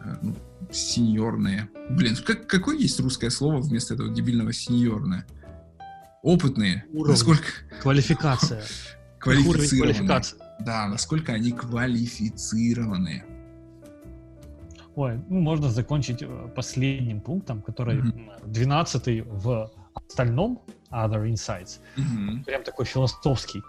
э, 0.03 0.15
ну, 0.21 0.35
сеньорные. 0.71 1.69
Блин, 1.89 2.15
как, 2.25 2.47
какое 2.47 2.77
есть 2.77 2.99
русское 2.99 3.29
слово 3.29 3.61
вместо 3.61 3.93
этого 3.93 4.09
дебильного 4.09 4.53
сеньорное? 4.53 5.25
Опытные. 6.21 6.85
Уровень. 6.93 7.11
Насколько... 7.11 7.47
Квалификация. 7.81 8.63
Квалифицированные. 9.19 10.21
Да, 10.65 10.87
насколько 10.87 11.33
они 11.33 11.51
квалифицированные. 11.51 13.25
Ой, 14.95 15.19
ну 15.29 15.41
можно 15.41 15.69
закончить 15.69 16.21
э, 16.21 16.47
последним 16.55 17.19
пунктом, 17.19 17.61
который 17.61 17.97
mm-hmm. 17.97 18.47
12 18.47 19.25
в 19.25 19.71
остальном 19.93 20.61
Other 20.91 21.27
Insights. 21.27 21.79
Mm-hmm. 21.97 22.43
Прям 22.45 22.63
такой 22.63 22.85
философский. 22.85 23.63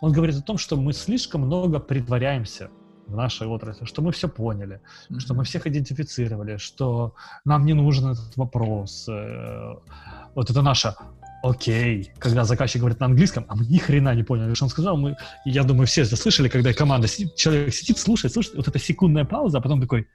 Он 0.00 0.12
говорит 0.12 0.36
о 0.36 0.42
том, 0.42 0.58
что 0.58 0.76
мы 0.76 0.92
слишком 0.92 1.42
много 1.42 1.78
притворяемся 1.78 2.68
в 3.06 3.14
нашей 3.14 3.46
отрасли, 3.46 3.84
что 3.84 4.02
мы 4.02 4.10
все 4.10 4.28
поняли, 4.28 4.80
mm-hmm. 5.08 5.20
что 5.20 5.34
мы 5.34 5.44
всех 5.44 5.66
идентифицировали, 5.68 6.56
что 6.56 7.14
нам 7.44 7.64
не 7.64 7.74
нужен 7.74 8.10
этот 8.10 8.36
вопрос. 8.36 9.08
Э, 9.08 9.76
вот 10.34 10.50
это 10.50 10.62
наша 10.62 10.96
окей, 11.42 12.12
когда 12.18 12.44
заказчик 12.44 12.80
говорит 12.80 13.00
на 13.00 13.06
английском, 13.06 13.44
а 13.48 13.56
мы 13.56 13.66
ни 13.66 13.78
хрена 13.78 14.14
не 14.14 14.22
поняли, 14.22 14.54
что 14.54 14.64
он 14.64 14.70
сказал. 14.70 14.96
Мы, 14.96 15.16
я 15.44 15.64
думаю, 15.64 15.86
все 15.86 16.02
это 16.02 16.16
слышали, 16.16 16.48
когда 16.48 16.72
команда 16.72 17.08
сидит, 17.08 17.34
человек 17.36 17.74
сидит, 17.74 17.98
слушает, 17.98 18.32
слушает, 18.32 18.56
вот 18.56 18.68
эта 18.68 18.78
секундная 18.78 19.24
пауза, 19.24 19.58
а 19.58 19.60
потом 19.60 19.80
такой, 19.80 20.08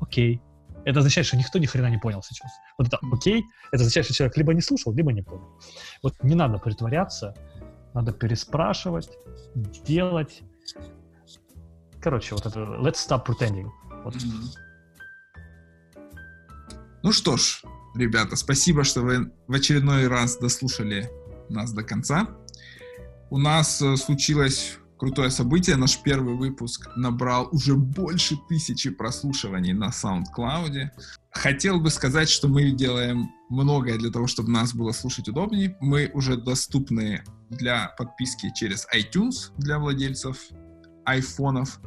окей. 0.00 0.40
Это 0.84 1.00
означает, 1.00 1.26
что 1.26 1.36
никто 1.36 1.58
ни 1.58 1.66
хрена 1.66 1.90
не 1.90 1.98
понял 1.98 2.22
сейчас. 2.22 2.50
Вот 2.78 2.86
это 2.86 2.98
окей, 3.12 3.44
это 3.72 3.82
означает, 3.82 4.06
что 4.06 4.14
человек 4.14 4.36
либо 4.36 4.54
не 4.54 4.60
слушал, 4.60 4.92
либо 4.92 5.12
не 5.12 5.22
понял. 5.22 5.58
Вот 6.02 6.14
не 6.22 6.34
надо 6.34 6.58
притворяться, 6.58 7.34
надо 7.92 8.12
переспрашивать, 8.12 9.10
делать. 9.84 10.42
Короче, 12.00 12.34
вот 12.34 12.46
это 12.46 12.60
let's 12.60 12.96
stop 12.96 13.26
pretending. 13.26 13.68
Вот. 14.04 14.14
Ну 17.02 17.12
что 17.12 17.36
ж, 17.36 17.62
ребята, 17.96 18.36
спасибо, 18.36 18.84
что 18.84 19.02
вы 19.02 19.32
в 19.46 19.52
очередной 19.52 20.06
раз 20.08 20.36
дослушали 20.38 21.10
нас 21.48 21.72
до 21.72 21.82
конца. 21.82 22.28
У 23.30 23.38
нас 23.38 23.82
э, 23.82 23.96
случилось 23.96 24.78
крутое 24.98 25.30
событие. 25.30 25.76
Наш 25.76 26.00
первый 26.02 26.34
выпуск 26.34 26.88
набрал 26.96 27.48
уже 27.52 27.74
больше 27.74 28.36
тысячи 28.48 28.90
прослушиваний 28.90 29.72
на 29.72 29.88
SoundCloud. 29.88 30.90
Хотел 31.30 31.80
бы 31.80 31.90
сказать, 31.90 32.28
что 32.28 32.48
мы 32.48 32.70
делаем 32.70 33.30
многое 33.50 33.98
для 33.98 34.10
того, 34.10 34.26
чтобы 34.26 34.50
нас 34.50 34.74
было 34.74 34.92
слушать 34.92 35.28
удобнее. 35.28 35.76
Мы 35.80 36.10
уже 36.14 36.36
доступны 36.36 37.24
для 37.50 37.94
подписки 37.98 38.52
через 38.54 38.86
iTunes 38.94 39.52
для 39.58 39.78
владельцев 39.78 40.38
айфонов. 41.04 41.80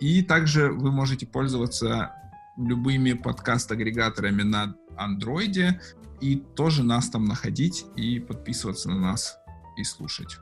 И 0.00 0.22
также 0.22 0.72
вы 0.72 0.90
можете 0.90 1.26
пользоваться 1.26 2.14
любыми 2.56 3.12
подкаст-агрегаторами 3.12 4.42
на 4.42 4.74
андроиде, 4.96 5.80
и 6.20 6.36
тоже 6.36 6.82
нас 6.82 7.08
там 7.08 7.24
находить 7.24 7.86
и 7.96 8.20
подписываться 8.20 8.90
на 8.90 8.98
нас 8.98 9.38
и 9.76 9.84
слушать. 9.84 10.38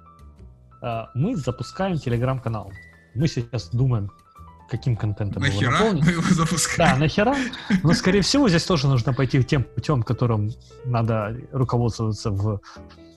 А, 0.83 1.11
мы 1.15 1.37
запускаем 1.37 1.99
телеграм-канал. 1.99 2.73
Мы 3.15 3.29
сейчас 3.29 3.69
думаем, 3.71 4.11
каким 4.69 4.97
контентом 4.97 5.43
нахера 5.43 5.61
его 5.61 5.73
наполнить. 5.73 6.05
мы 6.05 6.13
его 6.13 6.23
запускаем? 6.35 6.95
Да, 6.95 6.99
нахера. 6.99 7.37
Но, 7.83 7.93
скорее 7.95 8.21
всего, 8.21 8.49
здесь 8.49 8.65
тоже 8.65 8.89
нужно 8.89 9.13
пойти 9.13 9.43
тем 9.43 9.65
путем, 9.65 10.03
которым 10.03 10.51
надо 10.85 11.37
руководствоваться 11.53 12.31
в, 12.31 12.61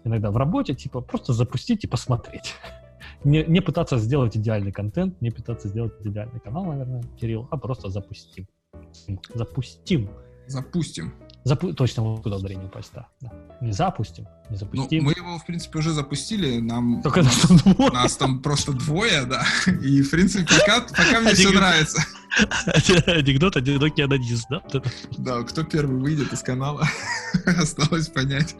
иногда 0.03 0.31
в 0.31 0.37
работе, 0.37 0.73
типа 0.73 1.01
просто 1.01 1.33
запустить 1.33 1.83
и 1.83 1.87
посмотреть. 1.87 2.55
Не, 3.23 3.43
не 3.43 3.61
пытаться 3.61 3.97
сделать 3.97 4.35
идеальный 4.35 4.71
контент, 4.71 5.21
не 5.21 5.29
пытаться 5.29 5.67
сделать 5.67 5.93
идеальный 6.03 6.39
канал, 6.39 6.65
наверное, 6.65 7.03
Кирилл, 7.19 7.47
а 7.51 7.57
просто 7.57 7.89
запустим. 7.89 8.47
Запустим. 9.33 10.09
Запустим. 10.51 11.13
Запу... 11.43 11.73
Точно, 11.73 12.03
вот 12.03 12.23
туда 12.23 12.37
ударение 12.37 12.67
упасть, 12.67 12.91
да. 12.93 13.07
да. 13.19 13.31
Не 13.61 13.71
запустим, 13.71 14.27
не 14.49 14.57
запустим. 14.57 14.99
Ну, 14.99 15.05
мы 15.05 15.13
его, 15.13 15.39
в 15.39 15.45
принпе, 15.45 15.79
уже 15.79 15.91
запустили. 15.91 16.59
Нам, 16.59 17.01
Только 17.01 17.23
нас 17.23 17.39
там 17.39 17.57
двое. 17.57 17.91
Нас 17.91 18.17
там 18.17 18.41
просто 18.41 18.73
двое, 18.73 19.25
да. 19.25 19.43
И, 19.81 20.03
в 20.03 20.11
принципе, 20.11 20.45
пока, 20.45 20.81
пока 20.81 21.19
мне 21.21 21.33
все 21.33 21.51
нравится. 21.51 22.03
Анекдот, 23.07 23.57
одинокий 23.57 24.03
анонист, 24.03 24.47
да? 24.49 24.61
Да, 25.17 25.41
кто 25.43 25.63
первый 25.63 25.99
выйдет 25.99 26.31
из 26.31 26.41
канала, 26.41 26.87
осталось 27.45 28.09
понять. 28.09 28.55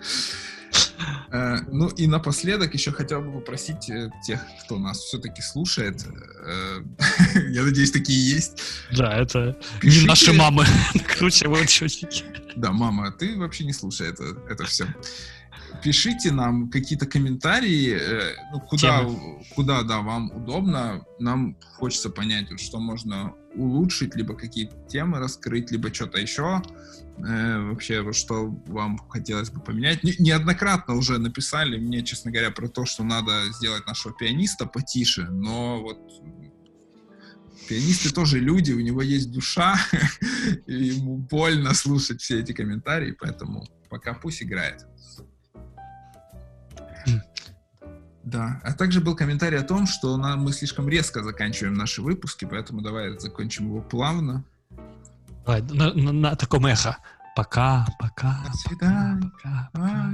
Э, 1.31 1.57
ну 1.71 1.87
и 1.87 2.07
напоследок 2.07 2.73
еще 2.73 2.91
хотел 2.91 3.21
бы 3.21 3.39
попросить 3.39 3.89
э, 3.89 4.09
тех, 4.25 4.41
кто 4.63 4.77
нас 4.79 4.99
все-таки 4.99 5.41
слушает, 5.41 6.05
э, 6.05 6.81
я 7.49 7.63
надеюсь, 7.63 7.91
такие 7.91 8.35
есть. 8.35 8.61
Да, 8.91 9.13
это 9.17 9.57
не 9.83 10.05
наши 10.05 10.33
мамы 10.33 10.65
накручивают 10.93 11.69
счетчики. 11.69 12.25
Да, 12.55 12.71
мама, 12.71 13.11
ты 13.11 13.37
вообще 13.37 13.65
не 13.65 13.73
слушай 13.73 14.09
это, 14.09 14.23
это 14.49 14.65
все 14.65 14.87
пишите 15.81 16.31
нам 16.31 16.69
какие-то 16.69 17.07
комментарии, 17.07 17.97
ну, 18.51 18.59
куда, 18.59 19.03
куда, 19.55 19.81
да, 19.81 20.01
вам 20.01 20.29
удобно. 20.31 21.03
Нам 21.17 21.57
хочется 21.75 22.09
понять, 22.09 22.59
что 22.59 22.79
можно 22.79 23.33
улучшить, 23.55 24.15
либо 24.15 24.35
какие 24.35 24.71
темы 24.87 25.19
раскрыть, 25.19 25.71
либо 25.71 25.93
что-то 25.93 26.19
еще. 26.19 26.61
Э, 27.17 27.59
вообще, 27.69 28.11
что 28.13 28.47
вам 28.67 28.97
хотелось 29.09 29.49
бы 29.49 29.61
поменять. 29.61 30.03
Не, 30.03 30.15
неоднократно 30.17 30.95
уже 30.95 31.17
написали 31.17 31.77
мне, 31.77 32.03
честно 32.03 32.31
говоря, 32.31 32.51
про 32.51 32.67
то, 32.67 32.85
что 32.85 33.03
надо 33.03 33.31
сделать 33.53 33.85
нашего 33.85 34.13
пианиста 34.13 34.65
потише, 34.65 35.23
но 35.23 35.81
вот 35.81 35.99
пианисты 37.67 38.11
тоже 38.13 38.39
люди, 38.39 38.71
у 38.71 38.79
него 38.79 39.01
есть 39.01 39.31
душа, 39.31 39.75
и 40.65 40.73
ему 40.73 41.17
больно 41.17 41.73
слушать 41.73 42.21
все 42.21 42.39
эти 42.39 42.53
комментарии, 42.53 43.15
поэтому 43.17 43.67
пока 43.89 44.13
пусть 44.13 44.41
играет. 44.43 44.85
Да, 48.23 48.61
а 48.63 48.73
также 48.73 49.01
был 49.01 49.15
комментарий 49.15 49.57
о 49.57 49.63
том, 49.63 49.87
что 49.87 50.15
нам, 50.17 50.43
мы 50.43 50.53
слишком 50.53 50.87
резко 50.87 51.23
заканчиваем 51.23 51.73
наши 51.73 52.01
выпуски, 52.01 52.45
поэтому 52.45 52.81
давай 52.81 53.17
закончим 53.17 53.67
его 53.67 53.81
плавно. 53.81 54.43
Давай, 55.45 55.63
на, 55.63 55.93
на, 55.93 56.11
на 56.11 56.35
таком 56.35 56.65
эхо. 56.67 56.97
Пока, 57.35 57.87
пока. 57.99 58.43
До 58.45 58.53
свидания. 58.53 59.31
Пока, 59.43 59.69
пока, 59.73 60.13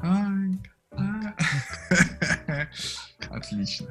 пока, 0.00 0.32
пока. 0.90 1.34
Отлично. 3.36 3.88